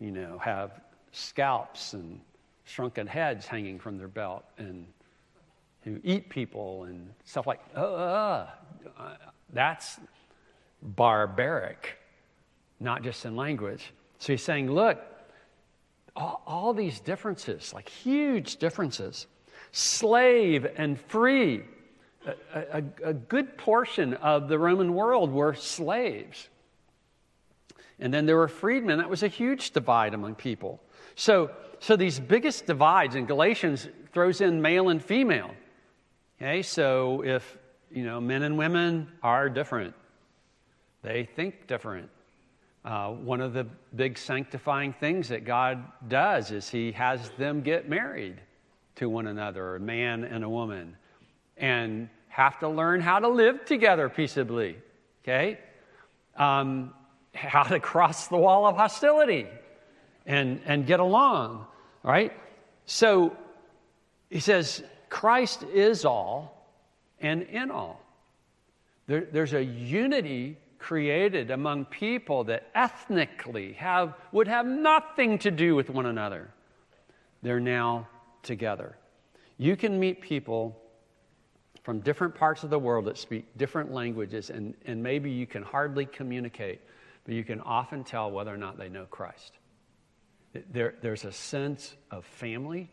you 0.00 0.10
know, 0.10 0.38
have 0.38 0.72
scalps 1.12 1.94
and 1.94 2.20
shrunken 2.64 3.06
heads 3.06 3.46
hanging 3.46 3.78
from 3.78 3.98
their 3.98 4.08
belt 4.08 4.44
and 4.58 4.86
who 5.82 5.98
eat 6.04 6.28
people 6.28 6.84
and 6.84 7.12
stuff 7.24 7.46
like 7.46 7.60
uh, 7.74 7.80
uh, 7.80 8.50
uh, 8.98 9.14
that's 9.52 9.98
barbaric 10.82 11.96
not 12.78 13.02
just 13.02 13.24
in 13.24 13.36
language. 13.36 13.92
So 14.18 14.32
he's 14.32 14.42
saying 14.42 14.70
look 14.70 15.02
All, 16.16 16.42
all 16.46 16.74
these 16.74 17.00
differences, 17.00 17.72
like 17.72 17.88
huge 17.88 18.56
differences. 18.56 19.26
Slave 19.72 20.66
and 20.76 21.00
free. 21.00 21.62
A, 22.26 22.60
a, 22.78 22.82
a 23.10 23.14
good 23.14 23.56
portion 23.56 24.14
of 24.14 24.48
the 24.48 24.58
Roman 24.58 24.94
world 24.94 25.32
were 25.32 25.54
slaves. 25.54 26.48
And 27.98 28.12
then 28.12 28.26
there 28.26 28.36
were 28.36 28.48
freedmen. 28.48 28.98
That 28.98 29.10
was 29.10 29.22
a 29.22 29.28
huge 29.28 29.70
divide 29.70 30.14
among 30.14 30.34
people. 30.34 30.80
So, 31.14 31.50
so 31.80 31.96
these 31.96 32.18
biggest 32.18 32.66
divides 32.66 33.14
in 33.14 33.26
Galatians 33.26 33.88
throws 34.12 34.40
in 34.40 34.60
male 34.60 34.88
and 34.88 35.02
female. 35.02 35.50
Okay, 36.40 36.62
so 36.62 37.22
if 37.22 37.58
you 37.90 38.04
know 38.04 38.20
men 38.20 38.42
and 38.42 38.56
women 38.56 39.08
are 39.22 39.50
different, 39.50 39.94
they 41.02 41.24
think 41.24 41.66
different. 41.66 42.08
Uh, 42.90 43.12
one 43.12 43.40
of 43.40 43.52
the 43.52 43.62
big 43.94 44.18
sanctifying 44.18 44.92
things 44.92 45.28
that 45.28 45.44
God 45.44 45.80
does 46.08 46.50
is 46.50 46.68
He 46.68 46.90
has 46.90 47.30
them 47.38 47.60
get 47.60 47.88
married 47.88 48.40
to 48.96 49.08
one 49.08 49.28
another, 49.28 49.76
a 49.76 49.80
man 49.80 50.24
and 50.24 50.42
a 50.42 50.48
woman, 50.48 50.96
and 51.56 52.08
have 52.26 52.58
to 52.58 52.68
learn 52.68 53.00
how 53.00 53.20
to 53.20 53.28
live 53.28 53.64
together 53.64 54.08
peaceably. 54.08 54.76
Okay? 55.22 55.60
Um, 56.34 56.92
how 57.32 57.62
to 57.62 57.78
cross 57.78 58.26
the 58.26 58.36
wall 58.36 58.66
of 58.66 58.76
hostility 58.76 59.46
and, 60.26 60.60
and 60.64 60.84
get 60.84 60.98
along, 60.98 61.66
right? 62.02 62.32
So 62.86 63.36
he 64.30 64.40
says, 64.40 64.82
Christ 65.08 65.62
is 65.62 66.04
all 66.04 66.66
and 67.20 67.42
in 67.42 67.70
all. 67.70 68.04
There, 69.06 69.28
there's 69.30 69.54
a 69.54 69.62
unity 69.62 70.56
created 70.80 71.50
among 71.50 71.84
people 71.84 72.42
that 72.44 72.68
ethnically 72.74 73.74
have, 73.74 74.14
would 74.32 74.48
have 74.48 74.66
nothing 74.66 75.38
to 75.38 75.50
do 75.50 75.76
with 75.76 75.90
one 75.90 76.06
another. 76.06 76.50
They're 77.42 77.60
now 77.60 78.08
together. 78.42 78.96
You 79.58 79.76
can 79.76 80.00
meet 80.00 80.22
people 80.22 80.80
from 81.82 82.00
different 82.00 82.34
parts 82.34 82.64
of 82.64 82.70
the 82.70 82.78
world 82.78 83.04
that 83.04 83.18
speak 83.18 83.46
different 83.56 83.92
languages, 83.92 84.50
and, 84.50 84.74
and 84.86 85.02
maybe 85.02 85.30
you 85.30 85.46
can 85.46 85.62
hardly 85.62 86.06
communicate, 86.06 86.80
but 87.24 87.34
you 87.34 87.44
can 87.44 87.60
often 87.60 88.02
tell 88.02 88.30
whether 88.30 88.52
or 88.52 88.58
not 88.58 88.78
they 88.78 88.88
know 88.88 89.04
Christ. 89.04 89.52
There, 90.72 90.94
there's 91.02 91.24
a 91.24 91.32
sense 91.32 91.94
of 92.10 92.24
family, 92.24 92.90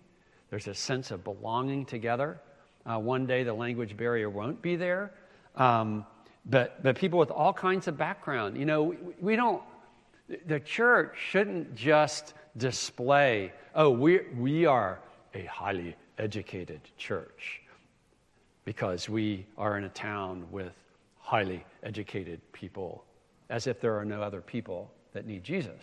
there's 0.49 0.67
a 0.67 0.73
sense 0.73 1.11
of 1.11 1.23
belonging 1.23 1.85
together. 1.85 2.39
Uh, 2.85 2.99
one 2.99 3.25
day 3.25 3.43
the 3.43 3.53
language 3.53 3.97
barrier 3.97 4.29
won't 4.29 4.61
be 4.61 4.75
there. 4.75 5.13
Um, 5.55 6.05
but, 6.49 6.81
but 6.81 6.95
people 6.95 7.19
with 7.19 7.31
all 7.31 7.53
kinds 7.53 7.87
of 7.87 7.97
background, 7.97 8.57
you 8.57 8.65
know, 8.65 8.83
we, 8.83 8.97
we 9.19 9.35
don't, 9.35 9.61
the 10.45 10.59
church 10.59 11.17
shouldn't 11.29 11.75
just 11.75 12.33
display, 12.55 13.51
oh, 13.75 13.89
we, 13.89 14.21
we 14.37 14.65
are 14.65 14.99
a 15.33 15.43
highly 15.45 15.95
educated 16.17 16.81
church 16.97 17.61
because 18.65 19.07
we 19.07 19.45
are 19.57 19.77
in 19.77 19.83
a 19.83 19.89
town 19.89 20.45
with 20.51 20.73
highly 21.19 21.65
educated 21.83 22.39
people, 22.53 23.03
as 23.49 23.67
if 23.67 23.79
there 23.79 23.97
are 23.97 24.05
no 24.05 24.21
other 24.21 24.41
people 24.41 24.91
that 25.13 25.25
need 25.25 25.43
Jesus. 25.43 25.81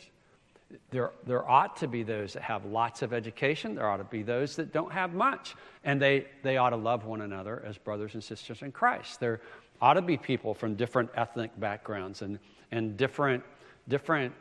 There, 0.91 1.13
there 1.27 1.49
ought 1.49 1.77
to 1.77 1.89
be 1.89 2.03
those 2.03 2.33
that 2.33 2.43
have 2.43 2.65
lots 2.65 3.03
of 3.03 3.13
education. 3.13 3.75
There 3.75 3.89
ought 3.89 3.99
to 3.99 4.05
be 4.05 4.23
those 4.23 4.57
that 4.57 4.73
don't 4.73 4.93
have 4.93 5.15
much. 5.15 5.55
And 5.85 6.01
they, 6.01 6.27
they 6.43 6.57
ought 6.57 6.71
to 6.71 6.77
love 6.77 7.05
one 7.05 7.21
another 7.21 7.63
as 7.67 7.79
brothers 7.79 8.15
and 8.15 8.25
sisters 8.25 8.63
in 8.63 8.73
Christ. 8.73 9.21
There 9.21 9.41
ought 9.81 9.95
to 9.95 10.03
be 10.03 10.17
people 10.17 10.55
from 10.55 10.75
different 10.75 11.11
ethnic 11.15 11.51
backgrounds 11.59 12.23
and, 12.23 12.39
and 12.71 12.97
different, 12.97 13.43
different 13.89 14.33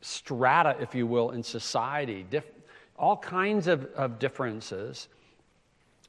strata, 0.00 0.76
if 0.80 0.94
you 0.94 1.06
will, 1.06 1.30
in 1.30 1.42
society, 1.42 2.26
diff, 2.30 2.44
all 2.96 3.16
kinds 3.16 3.66
of, 3.66 3.84
of 3.94 4.18
differences 4.18 5.08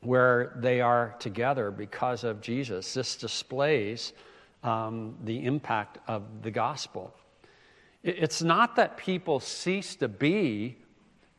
where 0.01 0.53
they 0.57 0.81
are 0.81 1.15
together 1.19 1.71
because 1.71 2.23
of 2.23 2.41
Jesus. 2.41 2.93
This 2.93 3.15
displays 3.15 4.13
um, 4.63 5.15
the 5.23 5.45
impact 5.45 5.99
of 6.07 6.23
the 6.41 6.51
gospel. 6.51 7.13
It's 8.03 8.41
not 8.41 8.75
that 8.77 8.97
people 8.97 9.39
cease 9.39 9.95
to 9.97 10.07
be 10.07 10.77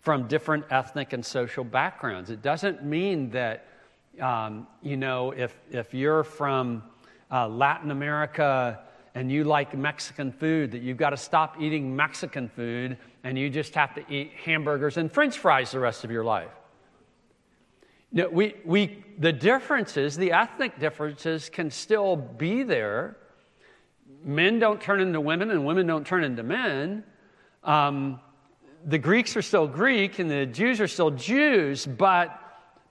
from 0.00 0.28
different 0.28 0.64
ethnic 0.70 1.12
and 1.12 1.24
social 1.24 1.64
backgrounds. 1.64 2.30
It 2.30 2.42
doesn't 2.42 2.84
mean 2.84 3.30
that, 3.30 3.66
um, 4.20 4.66
you 4.82 4.96
know, 4.96 5.32
if, 5.32 5.54
if 5.70 5.94
you're 5.94 6.24
from 6.24 6.82
uh, 7.30 7.46
Latin 7.48 7.90
America 7.90 8.80
and 9.14 9.30
you 9.30 9.44
like 9.44 9.76
Mexican 9.76 10.32
food, 10.32 10.72
that 10.72 10.82
you've 10.82 10.96
got 10.96 11.10
to 11.10 11.16
stop 11.16 11.60
eating 11.60 11.94
Mexican 11.94 12.48
food 12.48 12.96
and 13.24 13.38
you 13.38 13.50
just 13.50 13.74
have 13.74 13.94
to 13.94 14.04
eat 14.12 14.32
hamburgers 14.44 14.96
and 14.96 15.10
french 15.10 15.38
fries 15.38 15.70
the 15.70 15.80
rest 15.80 16.04
of 16.04 16.10
your 16.10 16.24
life. 16.24 16.50
No, 18.12 18.28
we, 18.28 18.54
we, 18.64 19.04
the 19.18 19.32
differences, 19.32 20.16
the 20.16 20.32
ethnic 20.32 20.80
differences, 20.80 21.48
can 21.48 21.70
still 21.70 22.16
be 22.16 22.62
there 22.62 23.16
men 24.24 24.58
don't 24.58 24.80
turn 24.80 25.00
into 25.00 25.20
women 25.20 25.50
and 25.50 25.64
women 25.64 25.86
don't 25.86 26.06
turn 26.06 26.24
into 26.24 26.42
men. 26.42 27.04
Um, 27.64 28.20
the 28.86 28.98
Greeks 28.98 29.36
are 29.36 29.42
still 29.42 29.66
Greek 29.66 30.18
and 30.18 30.30
the 30.30 30.46
Jews 30.46 30.80
are 30.80 30.88
still 30.88 31.10
Jews, 31.10 31.86
but, 31.86 32.38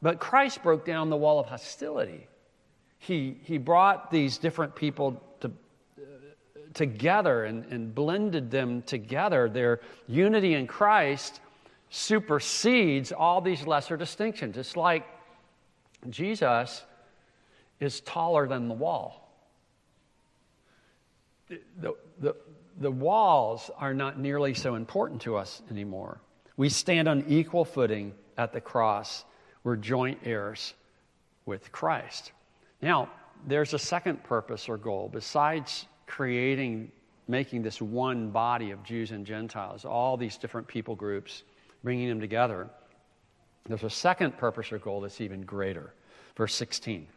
but 0.02 0.20
Christ 0.20 0.64
broke 0.64 0.86
down 0.86 1.10
the 1.10 1.18
wall 1.18 1.40
of 1.40 1.48
hostility. 1.48 2.28
He, 2.98 3.38
he 3.44 3.58
brought 3.58 4.12
these 4.12 4.38
different 4.38 4.76
people 4.76 5.22
to, 5.42 5.48
uh, 5.48 6.02
together 6.74 7.46
and, 7.46 7.66
and 7.66 7.94
blended 7.94 8.52
them 8.52 8.82
together. 8.82 9.50
Their 9.50 9.82
unity 10.08 10.54
in 10.54 10.68
Christ 10.68 11.40
supersedes 11.90 13.12
all 13.12 13.42
these 13.42 13.66
lesser 13.66 13.98
distinctions. 13.98 14.58
It's 14.58 14.76
like 14.78 15.08
Jesus 16.10 16.84
is 17.80 18.02
taller 18.02 18.48
than 18.48 18.68
the 18.68 18.74
wall 18.74 19.30
the, 21.50 21.96
the, 22.20 22.36
the 22.80 22.92
walls 22.92 23.70
are 23.78 23.94
not 23.94 24.20
nearly 24.20 24.54
so 24.54 24.76
important 24.76 25.22
to 25.24 25.36
us 25.36 25.62
anymore. 25.70 26.22
We 26.58 26.70
stand 26.70 27.08
on 27.08 27.26
equal 27.28 27.66
footing 27.66 28.14
at 28.38 28.54
the 28.54 28.62
cross. 28.62 29.26
We're 29.64 29.76
joint 29.76 30.20
heirs 30.24 30.74
with 31.46 31.72
Christ. 31.72 32.32
Now, 32.82 33.10
there's 33.48 33.74
a 33.74 33.80
second 33.80 34.24
purpose 34.24 34.70
or 34.70 34.78
goal 34.78 35.10
besides 35.12 35.86
creating, 36.08 36.92
making 37.28 37.62
this 37.62 37.82
one 37.82 38.32
body 38.32 38.72
of 38.72 38.84
Jews 38.84 39.12
and 39.12 39.26
Gentiles, 39.26 39.86
all 39.86 40.18
these 40.18 40.38
different 40.38 40.68
people 40.68 40.96
groups, 40.96 41.44
bringing 41.84 42.10
them 42.10 42.20
together. 42.20 42.70
There's 43.68 43.84
a 43.84 43.90
second 43.90 44.38
purpose 44.38 44.72
or 44.72 44.80
goal 44.80 45.02
that's 45.02 45.22
even 45.22 45.42
greater. 45.42 45.94
Verse 46.36 46.56
16. 46.56 47.08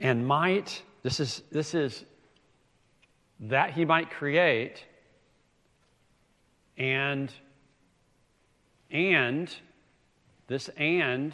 And 0.00 0.26
might, 0.26 0.82
this 1.02 1.20
is, 1.20 1.42
this 1.52 1.74
is 1.74 2.04
that 3.40 3.72
he 3.72 3.84
might 3.84 4.10
create 4.10 4.84
and 6.78 7.32
and 8.90 9.54
this 10.52 10.68
and 10.76 11.32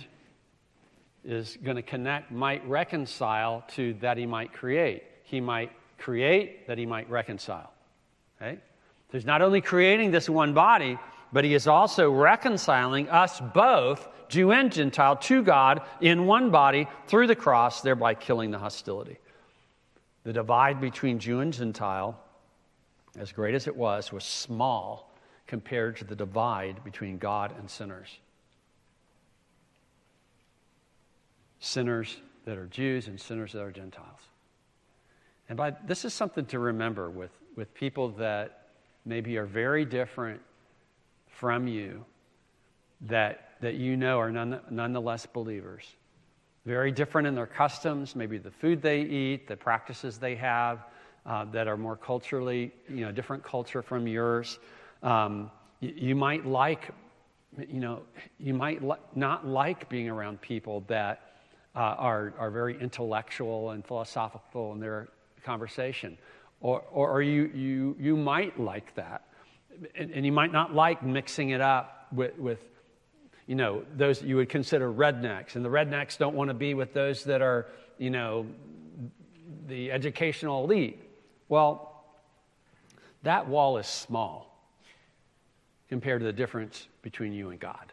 is 1.24 1.58
going 1.62 1.76
to 1.76 1.82
connect 1.82 2.30
might 2.30 2.66
reconcile 2.68 3.64
to 3.68 3.94
that 3.94 4.16
he 4.16 4.24
might 4.24 4.52
create. 4.52 5.02
He 5.24 5.40
might 5.40 5.72
create 5.98 6.66
that 6.68 6.78
he 6.78 6.86
might 6.86 7.10
reconcile 7.10 7.72
okay? 8.40 8.58
So 9.10 9.18
he's 9.18 9.26
not 9.26 9.42
only 9.42 9.60
creating 9.60 10.10
this 10.10 10.28
one 10.28 10.54
body 10.54 10.98
but 11.32 11.44
he 11.44 11.54
is 11.54 11.66
also 11.66 12.10
reconciling 12.10 13.08
us 13.10 13.40
both 13.52 14.08
jew 14.28 14.50
and 14.52 14.72
gentile 14.72 15.16
to 15.16 15.42
god 15.42 15.82
in 16.00 16.26
one 16.26 16.50
body 16.50 16.86
through 17.06 17.26
the 17.26 17.36
cross 17.36 17.80
thereby 17.80 18.14
killing 18.14 18.50
the 18.50 18.58
hostility. 18.58 19.18
The 20.24 20.32
divide 20.32 20.80
between 20.80 21.18
Jew 21.18 21.40
and 21.40 21.54
Gentile, 21.54 22.18
as 23.18 23.32
great 23.32 23.54
as 23.54 23.66
it 23.66 23.74
was, 23.74 24.12
was 24.12 24.24
small 24.24 25.14
compared 25.46 25.96
to 25.98 26.04
the 26.04 26.16
divide 26.16 26.84
between 26.84 27.16
God 27.16 27.54
and 27.58 27.70
sinners. 27.70 28.18
Sinners 31.60 32.16
that 32.44 32.56
are 32.56 32.66
Jews 32.66 33.08
and 33.08 33.20
sinners 33.20 33.52
that 33.52 33.62
are 33.62 33.72
Gentiles. 33.72 34.20
And 35.48 35.56
by 35.56 35.74
this 35.86 36.04
is 36.04 36.14
something 36.14 36.46
to 36.46 36.58
remember 36.58 37.10
with, 37.10 37.30
with 37.56 37.72
people 37.74 38.10
that 38.10 38.68
maybe 39.04 39.36
are 39.38 39.46
very 39.46 39.84
different 39.84 40.40
from 41.28 41.66
you, 41.66 42.04
that, 43.02 43.52
that 43.60 43.74
you 43.74 43.96
know 43.96 44.18
are 44.18 44.30
none, 44.30 44.60
nonetheless 44.70 45.26
believers 45.26 45.84
very 46.68 46.92
different 46.92 47.26
in 47.26 47.34
their 47.34 47.46
customs, 47.46 48.14
maybe 48.14 48.36
the 48.36 48.50
food 48.50 48.82
they 48.82 49.00
eat, 49.00 49.48
the 49.48 49.56
practices 49.56 50.18
they 50.18 50.34
have 50.36 50.84
uh, 51.24 51.46
that 51.46 51.66
are 51.66 51.78
more 51.78 51.96
culturally, 51.96 52.70
you 52.90 53.00
know, 53.06 53.10
different 53.10 53.42
culture 53.42 53.80
from 53.80 54.06
yours. 54.06 54.58
Um, 55.02 55.50
you, 55.80 55.94
you, 55.96 56.14
might 56.14 56.44
like, 56.44 56.90
you 57.56 57.80
know, 57.80 58.02
you 58.38 58.52
might 58.52 58.82
not 59.16 59.46
like 59.46 59.88
being 59.88 60.10
around 60.10 60.42
people 60.42 60.84
that 60.88 61.27
uh, 61.74 61.78
are, 61.78 62.34
are 62.38 62.50
very 62.50 62.80
intellectual 62.80 63.70
and 63.70 63.84
philosophical 63.84 64.72
in 64.72 64.80
their 64.80 65.08
conversation. 65.44 66.18
Or, 66.60 66.82
or, 66.90 67.22
you, 67.22 67.50
you, 67.54 67.96
you 68.00 68.16
might 68.16 68.58
like 68.58 68.94
that. 68.96 69.22
and, 69.94 70.10
and 70.10 70.26
you 70.26 70.32
might 70.32 70.52
not 70.52 70.74
like 70.74 71.02
mixing 71.02 71.50
it 71.50 71.60
up 71.60 72.08
with, 72.12 72.36
with 72.38 72.58
you 73.46 73.54
know, 73.54 73.84
those 73.96 74.22
you 74.22 74.36
would 74.36 74.48
consider 74.48 74.92
rednecks. 74.92 75.56
And 75.56 75.64
the 75.64 75.68
rednecks 75.68 76.18
don't 76.18 76.34
want 76.34 76.48
to 76.48 76.54
be 76.54 76.74
with 76.74 76.92
those 76.92 77.24
that 77.24 77.42
are, 77.42 77.66
you 77.96 78.10
know, 78.10 78.46
the 79.66 79.90
educational 79.92 80.64
elite. 80.64 81.00
Well, 81.48 82.04
that 83.22 83.48
wall 83.48 83.78
is 83.78 83.86
small 83.86 84.48
compared 85.88 86.20
to 86.20 86.26
the 86.26 86.32
difference 86.32 86.86
between 87.02 87.32
you 87.32 87.50
and 87.50 87.58
God. 87.58 87.92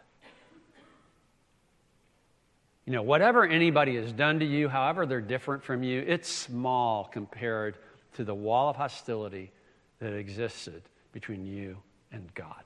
You 2.86 2.93
know, 2.93 3.02
whatever 3.02 3.45
anybody 3.45 3.95
has 3.95 4.12
done 4.12 4.39
to 4.39 4.45
you, 4.45 4.69
however 4.69 5.06
they're 5.06 5.21
different 5.21 5.63
from 5.63 5.82
you, 5.82 6.04
it's 6.08 6.30
small 6.30 7.06
compared 7.06 7.78
to 8.13 8.24
the 8.24 8.36
wall 8.36 8.69
of 8.69 8.76
hostility 8.76 9.52
that 10.00 10.13
existed 10.13 10.84
between 11.12 11.45
you 11.45 11.78
and 12.12 12.32
God. 12.36 12.63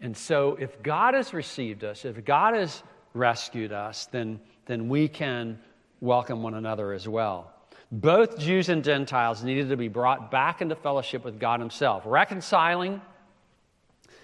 And 0.00 0.16
so, 0.16 0.56
if 0.58 0.82
God 0.82 1.14
has 1.14 1.32
received 1.32 1.84
us, 1.84 2.04
if 2.04 2.24
God 2.24 2.54
has 2.54 2.82
rescued 3.14 3.72
us, 3.72 4.06
then, 4.06 4.40
then 4.66 4.88
we 4.88 5.06
can 5.06 5.58
welcome 6.00 6.42
one 6.42 6.54
another 6.54 6.92
as 6.92 7.06
well. 7.06 7.52
Both 7.92 8.38
Jews 8.38 8.70
and 8.70 8.82
Gentiles 8.82 9.44
needed 9.44 9.68
to 9.68 9.76
be 9.76 9.88
brought 9.88 10.30
back 10.30 10.62
into 10.62 10.74
fellowship 10.74 11.24
with 11.24 11.38
God 11.38 11.60
Himself. 11.60 12.02
Reconciling 12.06 13.02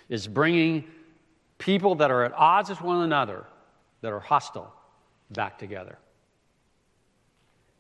is 0.08 0.26
bringing 0.26 0.84
people 1.58 1.94
that 1.96 2.11
are 2.11 2.24
at 2.24 2.32
odds 2.32 2.70
with 2.70 2.80
one 2.80 3.02
another, 3.02 3.44
that 4.00 4.12
are 4.12 4.20
hostile, 4.20 4.72
back 5.30 5.58
together. 5.58 5.98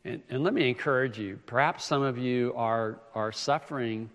And, 0.04 0.22
and 0.30 0.42
let 0.42 0.54
me 0.54 0.68
encourage 0.68 1.18
you 1.18 1.38
perhaps 1.46 1.84
some 1.84 2.02
of 2.02 2.18
you 2.18 2.52
are, 2.56 3.00
are 3.14 3.32
suffering 3.32 4.10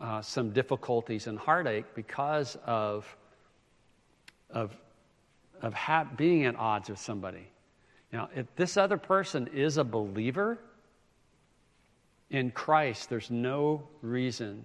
uh, 0.00 0.22
some 0.22 0.50
difficulties 0.50 1.26
and 1.26 1.38
heartache 1.38 1.84
because 1.94 2.56
of, 2.64 3.16
of, 4.50 4.74
of 5.60 5.74
ha- 5.74 6.08
being 6.16 6.46
at 6.46 6.56
odds 6.56 6.88
with 6.88 6.98
somebody. 6.98 7.46
Now, 8.12 8.28
if 8.34 8.46
this 8.56 8.76
other 8.76 8.96
person 8.96 9.48
is 9.52 9.76
a 9.76 9.84
believer 9.84 10.58
in 12.30 12.50
Christ, 12.50 13.10
there's 13.10 13.30
no 13.30 13.82
reason 14.02 14.64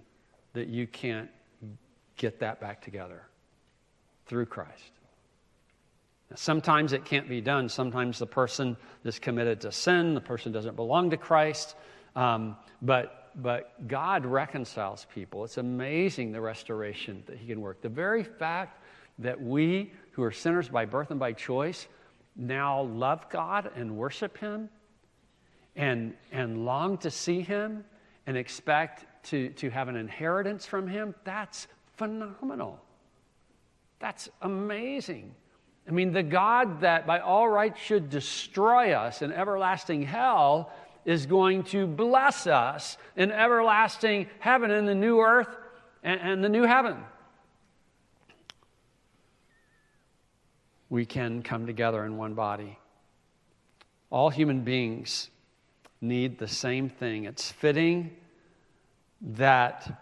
that 0.53 0.67
you 0.67 0.88
can't 0.88 1.29
get 2.15 2.39
that 2.39 2.61
back 2.61 2.81
together 2.81 3.23
through 4.25 4.45
Christ. 4.45 4.91
Sometimes 6.33 6.93
it 6.93 7.05
can't 7.05 7.29
be 7.29 7.39
done. 7.39 7.69
Sometimes 7.69 8.17
the 8.17 8.25
person 8.25 8.75
is 9.03 9.19
committed 9.19 9.61
to 9.61 9.71
sin, 9.71 10.15
the 10.15 10.21
person 10.21 10.51
doesn't 10.51 10.75
belong 10.75 11.11
to 11.11 11.17
Christ. 11.17 11.75
Um, 12.15 12.55
but, 12.81 13.31
but 13.35 13.88
God 13.88 14.25
reconciles 14.25 15.05
people. 15.13 15.43
It's 15.43 15.57
amazing 15.57 16.31
the 16.31 16.41
restoration 16.41 17.23
that 17.27 17.38
He 17.38 17.47
can 17.47 17.61
work. 17.61 17.81
The 17.81 17.89
very 17.89 18.23
fact 18.23 18.81
that 19.19 19.39
we, 19.39 19.93
who 20.11 20.23
are 20.23 20.31
sinners 20.31 20.67
by 20.67 20.85
birth 20.85 21.11
and 21.11 21.19
by 21.19 21.33
choice, 21.33 21.88
now 22.35 22.81
love 22.81 23.29
God 23.29 23.71
and 23.75 23.95
worship 23.95 24.38
Him 24.38 24.69
and, 25.75 26.13
and 26.31 26.65
long 26.65 26.97
to 26.99 27.11
see 27.11 27.41
Him 27.41 27.85
and 28.25 28.35
expect 28.35 29.05
to, 29.29 29.49
to 29.49 29.69
have 29.69 29.88
an 29.88 29.95
inheritance 29.95 30.65
from 30.65 30.88
Him, 30.88 31.13
that's 31.23 31.67
phenomenal. 31.97 32.79
That's 33.99 34.29
amazing. 34.41 35.33
I 35.87 35.91
mean, 35.91 36.13
the 36.13 36.23
God 36.23 36.81
that 36.81 37.05
by 37.05 37.19
all 37.19 37.47
rights 37.47 37.79
should 37.79 38.09
destroy 38.09 38.93
us 38.93 39.21
in 39.21 39.31
everlasting 39.31 40.01
hell 40.03 40.71
is 41.05 41.27
going 41.27 41.63
to 41.63 41.85
bless 41.85 42.47
us 42.47 42.97
in 43.15 43.31
everlasting 43.31 44.27
heaven 44.39 44.71
in 44.71 44.85
the 44.85 44.95
new 44.95 45.19
earth 45.19 45.55
and, 46.03 46.19
and 46.21 46.43
the 46.43 46.49
new 46.49 46.63
heaven. 46.63 46.97
We 50.89 51.05
can 51.05 51.43
come 51.43 51.67
together 51.67 52.03
in 52.05 52.17
one 52.17 52.33
body. 52.33 52.79
All 54.09 54.29
human 54.29 54.61
beings 54.61 55.29
need 56.01 56.39
the 56.39 56.47
same 56.47 56.89
thing. 56.89 57.25
It's 57.25 57.51
fitting 57.51 58.15
that 59.21 60.01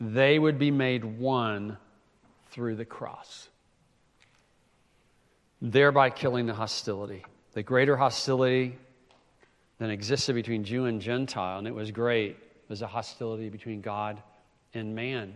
they 0.00 0.38
would 0.38 0.58
be 0.58 0.70
made 0.70 1.04
one 1.04 1.76
through 2.50 2.76
the 2.76 2.84
cross, 2.84 3.48
thereby 5.60 6.10
killing 6.10 6.46
the 6.46 6.54
hostility. 6.54 7.24
The 7.52 7.62
greater 7.62 7.96
hostility 7.96 8.78
than 9.78 9.90
existed 9.90 10.34
between 10.34 10.64
Jew 10.64 10.86
and 10.86 11.00
Gentile, 11.00 11.58
and 11.58 11.66
it 11.66 11.74
was 11.74 11.90
great, 11.90 12.36
was 12.68 12.82
a 12.82 12.86
hostility 12.86 13.48
between 13.48 13.80
God 13.80 14.22
and 14.74 14.94
man. 14.94 15.34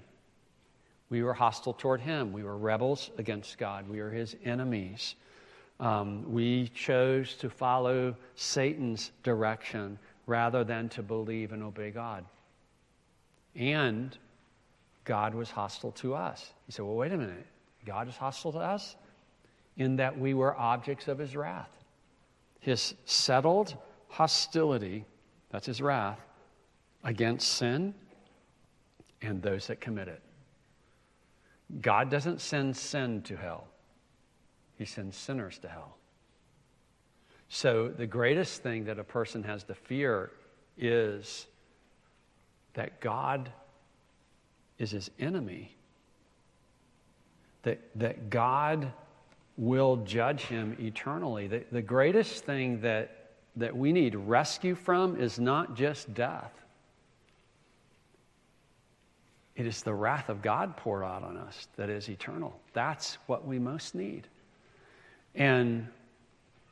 We 1.09 1.22
were 1.22 1.35
hostile 1.35 1.72
toward 1.72 2.00
him. 2.00 2.33
We 2.33 2.42
were 2.42 2.56
rebels 2.56 3.11
against 3.18 3.59
God. 3.59 3.88
We 3.88 4.00
were 4.00 4.11
his 4.11 4.37
enemies. 4.44 5.16
Um, 5.80 6.30
we 6.33 6.68
chose 6.68 7.35
to 7.37 7.50
follow 7.50 8.14
Satan's 8.37 9.11
direction 9.22 9.98
rather 10.26 10.62
than 10.62 10.88
to 10.90 11.02
believe 11.02 11.52
and 11.52 11.62
obey 11.62 11.90
God. 11.90 12.24
And 13.56 14.16
God 15.04 15.35
was 15.35 15.50
hostile 15.50 15.92
to 15.92 16.14
us. 16.14 16.52
You 16.68 16.72
say, 16.72 16.83
well, 16.83 16.94
wait 16.94 17.12
a 17.12 17.16
minute. 17.16 17.46
God 17.85 18.06
is 18.09 18.16
hostile 18.16 18.52
to 18.52 18.59
us? 18.59 18.94
In 19.76 19.96
that 19.96 20.18
we 20.18 20.35
were 20.35 20.56
objects 20.56 21.09
of 21.09 21.18
his 21.18 21.37
wrath. 21.37 21.70
His 22.61 22.94
settled 23.06 23.76
hostility, 24.09 25.04
that's 25.50 25.66
his 25.66 25.80
wrath, 25.80 26.18
against 27.02 27.48
sin 27.48 27.94
and 29.22 29.42
those 29.42 29.66
that 29.68 29.80
commit 29.80 30.09
it. 30.09 30.22
God 31.80 32.11
doesn't 32.11 32.40
send 32.40 32.76
sin 32.76 33.22
to 33.22 33.37
hell, 33.37 33.68
He 34.76 34.85
sends 34.85 35.16
sinners 35.16 35.59
to 35.59 35.68
hell. 35.68 35.96
So, 37.48 37.88
the 37.88 38.06
greatest 38.06 38.62
thing 38.62 38.85
that 38.85 38.98
a 38.98 39.04
person 39.04 39.42
has 39.44 39.64
to 39.64 39.74
fear 39.74 40.30
is 40.78 41.46
that 42.74 43.00
God 43.00 43.50
is 44.78 44.92
his 44.92 45.11
enemy, 45.18 45.76
that, 47.62 47.80
that 47.96 48.30
God 48.30 48.92
will 49.61 49.99
judge 49.99 50.40
him 50.40 50.75
eternally. 50.81 51.46
The, 51.46 51.62
the 51.70 51.83
greatest 51.83 52.44
thing 52.46 52.81
that, 52.81 53.33
that 53.57 53.77
we 53.77 53.92
need 53.92 54.14
rescue 54.14 54.75
from 54.75 55.20
is 55.20 55.38
not 55.38 55.77
just 55.77 56.12
death, 56.14 56.53
it 59.55 59.66
is 59.66 59.83
the 59.83 59.92
wrath 59.92 60.31
of 60.31 60.40
God 60.40 60.79
poured 60.79 61.05
out 61.05 61.23
on 61.23 61.37
us 61.37 61.68
that 61.77 61.90
is 61.90 62.09
eternal. 62.09 62.59
That's 62.73 63.18
what 63.27 63.46
we 63.46 63.59
most 63.59 63.94
need. 63.94 64.27
And, 65.35 65.87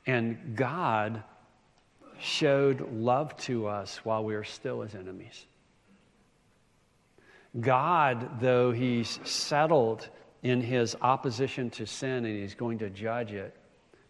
and 0.07 0.57
God 0.57 1.22
showed 2.18 2.90
love 2.90 3.37
to 3.38 3.66
us 3.66 3.98
while 4.05 4.24
we 4.24 4.35
were 4.35 4.44
still 4.44 4.81
his 4.81 4.94
enemies. 4.94 5.44
God, 7.61 8.40
though 8.40 8.72
he's 8.72 9.20
settled 9.24 10.09
in 10.42 10.61
his 10.61 10.96
opposition 11.01 11.70
to 11.70 11.87
sin 11.87 12.24
and 12.24 12.27
he's 12.27 12.55
going 12.55 12.79
to 12.79 12.90
judge 12.90 13.33
it, 13.33 13.57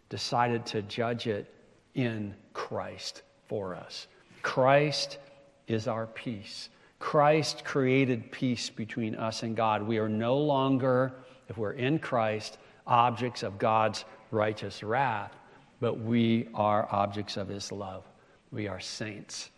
decided 0.09 0.67
to 0.67 0.83
judge 0.83 1.27
it 1.27 1.53
in 1.95 2.35
Christ 2.53 3.23
for 3.47 3.75
us. 3.75 4.07
Christ 4.43 5.19
is 5.67 5.89
our 5.89 6.07
peace. 6.07 6.69
Christ 6.99 7.65
created 7.65 8.31
peace 8.33 8.71
between 8.71 9.15
us 9.15 9.43
and 9.43 9.57
God. 9.57 9.83
We 9.83 9.99
are 9.99 10.09
no 10.09 10.37
longer, 10.37 11.13
if 11.49 11.57
we're 11.57 11.73
in 11.73 11.99
Christ, 11.99 12.59
objects 12.87 13.43
of 13.43 13.59
God's 13.59 14.05
righteous 14.31 14.83
wrath, 14.83 15.33
but 15.81 15.99
we 16.01 16.49
are 16.55 16.89
objects 16.91 17.37
of 17.37 17.49
his 17.49 17.71
love. 17.71 18.05
We 18.51 18.67
are 18.67 18.81
saints. 18.81 19.51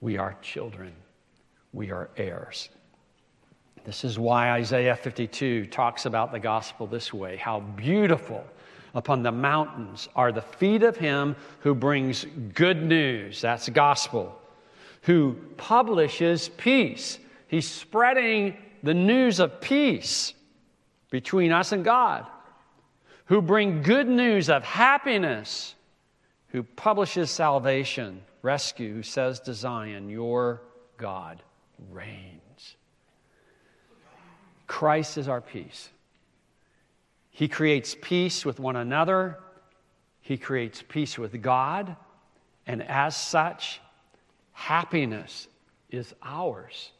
We 0.00 0.18
are 0.18 0.36
children. 0.42 0.92
We 1.72 1.90
are 1.90 2.10
heirs. 2.16 2.68
This 3.84 4.02
is 4.02 4.18
why 4.18 4.50
Isaiah 4.52 4.96
52 4.96 5.66
talks 5.66 6.06
about 6.06 6.32
the 6.32 6.40
gospel 6.40 6.86
this 6.86 7.12
way 7.12 7.36
How 7.36 7.60
beautiful 7.60 8.44
upon 8.94 9.22
the 9.22 9.32
mountains 9.32 10.08
are 10.16 10.32
the 10.32 10.42
feet 10.42 10.82
of 10.82 10.96
him 10.96 11.36
who 11.60 11.74
brings 11.74 12.24
good 12.54 12.82
news. 12.82 13.40
That's 13.40 13.68
gospel. 13.68 14.40
Who 15.02 15.36
publishes 15.56 16.48
peace. 16.48 17.18
He's 17.48 17.70
spreading 17.70 18.56
the 18.82 18.94
news 18.94 19.38
of 19.38 19.60
peace 19.60 20.32
between 21.10 21.52
us 21.52 21.72
and 21.72 21.84
God. 21.84 22.26
Who 23.26 23.42
bring 23.42 23.82
good 23.82 24.08
news 24.08 24.48
of 24.48 24.64
happiness. 24.64 25.74
Who 26.48 26.62
publishes 26.62 27.30
salvation, 27.30 28.22
rescue, 28.42 28.94
who 28.94 29.02
says 29.02 29.40
to 29.40 29.52
Zion, 29.52 30.08
Your 30.08 30.62
God 30.96 31.42
reigns. 31.90 32.43
Christ 34.66 35.18
is 35.18 35.28
our 35.28 35.40
peace. 35.40 35.90
He 37.30 37.48
creates 37.48 37.96
peace 38.00 38.44
with 38.44 38.60
one 38.60 38.76
another, 38.76 39.38
He 40.20 40.36
creates 40.36 40.82
peace 40.86 41.18
with 41.18 41.40
God, 41.42 41.96
and 42.66 42.82
as 42.82 43.16
such, 43.16 43.80
happiness 44.52 45.48
is 45.90 46.14
ours 46.22 46.92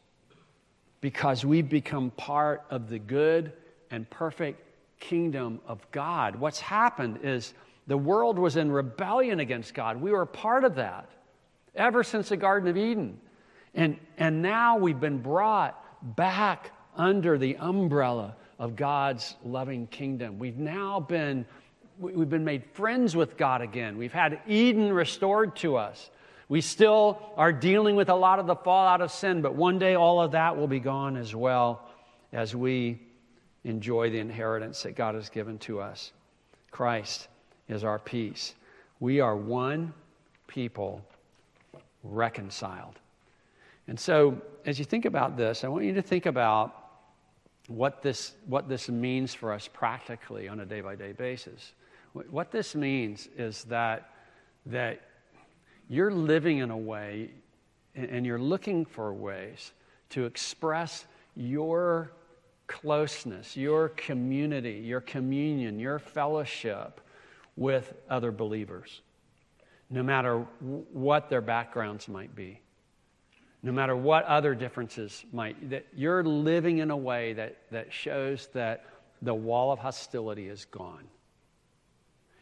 because 1.01 1.45
we've 1.45 1.69
become 1.69 2.11
part 2.11 2.63
of 2.69 2.89
the 2.89 2.99
good 2.99 3.53
and 3.91 4.09
perfect 4.09 4.61
kingdom 4.99 5.59
of 5.67 5.79
God. 5.91 6.35
What's 6.35 6.59
happened 6.59 7.19
is 7.23 7.53
the 7.87 7.97
world 7.97 8.39
was 8.39 8.57
in 8.57 8.71
rebellion 8.71 9.39
against 9.39 9.73
God. 9.73 10.01
We 10.01 10.11
were 10.11 10.25
part 10.25 10.63
of 10.63 10.75
that 10.75 11.09
ever 11.75 12.03
since 12.03 12.29
the 12.29 12.37
Garden 12.37 12.69
of 12.69 12.77
Eden. 12.77 13.19
And, 13.73 13.99
and 14.17 14.41
now 14.41 14.77
we've 14.77 14.99
been 14.99 15.19
brought 15.19 15.79
back 16.15 16.71
under 16.97 17.37
the 17.37 17.57
umbrella 17.57 18.35
of 18.59 18.75
God's 18.75 19.35
loving 19.43 19.87
kingdom. 19.87 20.39
We've 20.39 20.57
now 20.57 20.99
been, 20.99 21.45
we've 21.99 22.29
been 22.29 22.45
made 22.45 22.63
friends 22.73 23.15
with 23.15 23.37
God 23.37 23.61
again. 23.61 23.97
We've 23.97 24.13
had 24.13 24.39
Eden 24.47 24.93
restored 24.93 25.55
to 25.57 25.77
us. 25.77 26.09
We 26.47 26.61
still 26.61 27.19
are 27.37 27.51
dealing 27.51 27.95
with 27.95 28.09
a 28.09 28.15
lot 28.15 28.39
of 28.39 28.45
the 28.45 28.55
fallout 28.55 29.01
of 29.01 29.11
sin, 29.11 29.41
but 29.41 29.55
one 29.55 29.79
day 29.79 29.95
all 29.95 30.21
of 30.21 30.31
that 30.31 30.55
will 30.55 30.67
be 30.67 30.79
gone 30.79 31.17
as 31.17 31.35
well 31.35 31.87
as 32.31 32.55
we 32.55 32.99
enjoy 33.63 34.11
the 34.11 34.19
inheritance 34.19 34.83
that 34.83 34.95
God 34.95 35.15
has 35.15 35.29
given 35.29 35.57
to 35.59 35.81
us. 35.81 36.11
Christ 36.69 37.27
is 37.67 37.83
our 37.83 37.97
peace. 37.97 38.53
We 38.99 39.19
are 39.21 39.35
one 39.35 39.93
people 40.47 41.03
reconciled. 42.03 42.99
And 43.87 43.99
so, 43.99 44.39
as 44.65 44.79
you 44.79 44.85
think 44.85 45.05
about 45.05 45.37
this, 45.37 45.63
I 45.63 45.67
want 45.67 45.85
you 45.85 45.93
to 45.93 46.01
think 46.01 46.25
about 46.25 46.84
what 47.67 48.01
this, 48.01 48.33
what 48.45 48.69
this 48.69 48.89
means 48.89 49.33
for 49.33 49.51
us 49.51 49.67
practically 49.71 50.47
on 50.47 50.59
a 50.59 50.65
day 50.65 50.81
by 50.81 50.95
day 50.95 51.11
basis. 51.11 51.73
What 52.13 52.51
this 52.51 52.75
means 52.75 53.27
is 53.37 53.63
that, 53.65 54.09
that 54.67 55.01
you're 55.89 56.11
living 56.11 56.59
in 56.59 56.71
a 56.71 56.77
way 56.77 57.31
and 57.95 58.25
you're 58.25 58.39
looking 58.39 58.85
for 58.85 59.13
ways 59.13 59.71
to 60.11 60.25
express 60.25 61.05
your 61.35 62.11
closeness, 62.67 63.55
your 63.55 63.89
community, 63.89 64.81
your 64.83 65.01
communion, 65.01 65.79
your 65.79 65.99
fellowship 65.99 67.01
with 67.55 67.93
other 68.09 68.31
believers, 68.31 69.01
no 69.89 70.03
matter 70.03 70.39
what 70.59 71.29
their 71.29 71.41
backgrounds 71.41 72.07
might 72.07 72.35
be, 72.35 72.59
no 73.65 73.71
matter 73.71 73.95
what 73.95 74.25
other 74.25 74.53
differences 74.53 75.25
might, 75.33 75.71
that 75.71 75.87
you're 75.95 76.23
living 76.23 76.77
in 76.77 76.91
a 76.91 76.95
way 76.95 77.33
that, 77.33 77.57
that 77.71 77.91
shows 77.91 78.47
that 78.53 78.85
the 79.23 79.33
wall 79.33 79.71
of 79.71 79.79
hostility 79.79 80.47
is 80.47 80.65
gone. 80.65 81.05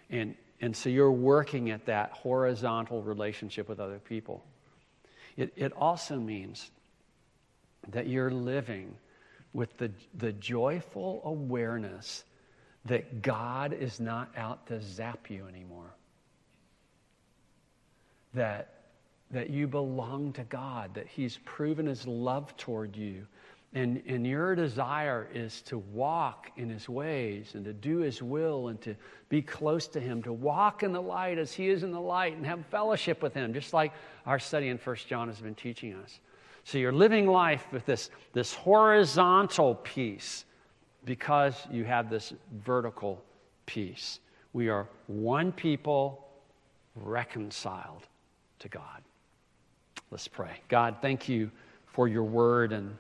And, 0.09 0.35
and 0.59 0.75
so 0.75 0.89
you're 0.89 1.13
working 1.13 1.69
at 1.69 1.85
that 1.85 2.11
horizontal 2.11 3.01
relationship 3.01 3.69
with 3.69 3.79
other 3.79 3.99
people. 3.99 4.43
It, 5.37 5.53
it 5.55 5.71
also 5.71 6.17
means 6.17 6.69
that 7.87 8.07
you're 8.07 8.29
living 8.29 8.93
with 9.53 9.77
the, 9.77 9.91
the 10.15 10.33
joyful 10.33 11.21
awareness 11.23 12.25
that 12.83 13.21
God 13.21 13.71
is 13.71 13.97
not 14.01 14.29
out 14.35 14.67
to 14.67 14.81
zap 14.81 15.29
you 15.29 15.47
anymore. 15.47 15.95
That, 18.33 18.72
that 19.33 19.49
you 19.49 19.67
belong 19.67 20.31
to 20.33 20.43
God, 20.43 20.93
that 20.93 21.07
He's 21.07 21.39
proven 21.43 21.85
His 21.87 22.07
love 22.07 22.55
toward 22.55 22.95
you. 22.95 23.25
And, 23.75 24.03
and 24.05 24.25
your 24.25 24.55
desire 24.55 25.27
is 25.33 25.61
to 25.63 25.79
walk 25.79 26.51
in 26.57 26.69
His 26.69 26.87
ways 26.87 27.55
and 27.55 27.65
to 27.65 27.73
do 27.73 27.97
His 27.97 28.21
will 28.21 28.67
and 28.67 28.79
to 28.81 28.95
be 29.29 29.41
close 29.41 29.87
to 29.87 29.99
Him, 29.99 30.21
to 30.23 30.31
walk 30.31 30.83
in 30.83 30.93
the 30.93 31.01
light 31.01 31.39
as 31.39 31.51
He 31.51 31.69
is 31.69 31.83
in 31.83 31.91
the 31.91 31.99
light 31.99 32.37
and 32.37 32.45
have 32.45 32.63
fellowship 32.67 33.23
with 33.23 33.33
Him, 33.33 33.53
just 33.53 33.73
like 33.73 33.91
our 34.25 34.39
study 34.39 34.69
in 34.69 34.77
First 34.77 35.07
John 35.07 35.27
has 35.27 35.39
been 35.39 35.55
teaching 35.55 35.95
us. 35.95 36.19
So 36.63 36.77
you're 36.77 36.93
living 36.93 37.27
life 37.27 37.65
with 37.71 37.85
this, 37.85 38.09
this 38.31 38.53
horizontal 38.53 39.75
peace 39.75 40.45
because 41.03 41.55
you 41.71 41.83
have 41.83 42.09
this 42.09 42.33
vertical 42.63 43.21
peace. 43.65 44.19
We 44.53 44.69
are 44.69 44.87
one 45.07 45.51
people 45.51 46.27
reconciled 46.95 48.07
to 48.59 48.69
God. 48.69 49.02
Let's 50.13 50.27
pray. 50.27 50.51
God, 50.69 50.97
thank 51.01 51.27
you 51.27 51.49
for 51.87 52.07
your 52.07 52.23
word 52.23 52.71
and 52.71 52.95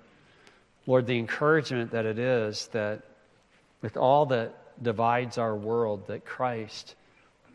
Lord, 0.87 1.05
the 1.05 1.19
encouragement 1.19 1.91
that 1.91 2.07
it 2.07 2.17
is 2.17 2.69
that 2.71 3.03
with 3.83 3.97
all 3.97 4.25
that 4.25 4.55
divides 4.81 5.37
our 5.37 5.55
world, 5.55 6.07
that 6.07 6.25
Christ 6.25 6.95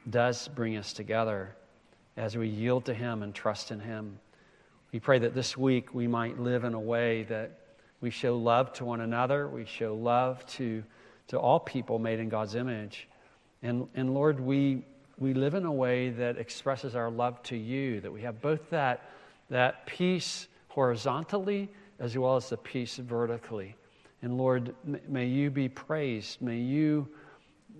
does 0.09 0.47
bring 0.47 0.77
us 0.77 0.93
together 0.93 1.57
as 2.17 2.37
we 2.37 2.47
yield 2.47 2.85
to 2.85 2.95
Him 2.95 3.25
and 3.25 3.35
trust 3.35 3.73
in 3.73 3.81
Him. 3.81 4.21
We 4.93 5.01
pray 5.01 5.19
that 5.19 5.35
this 5.35 5.57
week 5.57 5.93
we 5.93 6.07
might 6.07 6.39
live 6.39 6.63
in 6.63 6.75
a 6.75 6.81
way 6.81 7.25
that 7.25 7.51
we 8.01 8.11
show 8.11 8.39
love 8.39 8.73
to 8.75 8.85
one 8.85 9.01
another. 9.01 9.49
We 9.49 9.65
show 9.65 9.93
love 9.97 10.47
to, 10.51 10.85
to 11.27 11.37
all 11.37 11.59
people 11.59 11.99
made 11.99 12.21
in 12.21 12.29
God's 12.29 12.55
image. 12.55 13.09
And, 13.65 13.89
and 13.97 14.15
Lord, 14.15 14.39
we, 14.39 14.85
we 15.19 15.35
live 15.35 15.55
in 15.55 15.65
a 15.65 15.73
way 15.73 16.11
that 16.11 16.39
expresses 16.39 16.95
our 16.95 17.11
love 17.11 17.43
to 17.43 17.57
you, 17.57 18.01
that 18.03 18.13
we 18.13 18.23
have 18.23 18.41
both 18.41 18.71
that, 18.71 19.03
that 19.51 19.87
peace 19.87 20.49
horizontally 20.69 21.69
as 21.99 22.17
well 22.17 22.37
as 22.37 22.49
the 22.49 22.57
peace 22.57 22.97
vertically. 22.97 23.77
And 24.23 24.37
Lord, 24.37 24.75
may 25.09 25.27
you 25.27 25.51
be 25.51 25.69
praised. 25.69 26.41
May 26.41 26.59
you, 26.59 27.09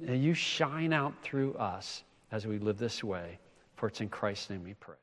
may 0.01 0.17
you 0.17 0.35
shine 0.35 0.93
out 0.93 1.15
through 1.23 1.55
us 1.55 2.05
as 2.33 2.47
we 2.47 2.59
live 2.59 2.79
this 2.79 3.03
way. 3.03 3.39
For 3.77 3.89
it's 3.89 4.01
in 4.01 4.09
Christ's 4.09 4.51
name 4.51 4.65
we 4.65 4.75
pray. 4.75 4.97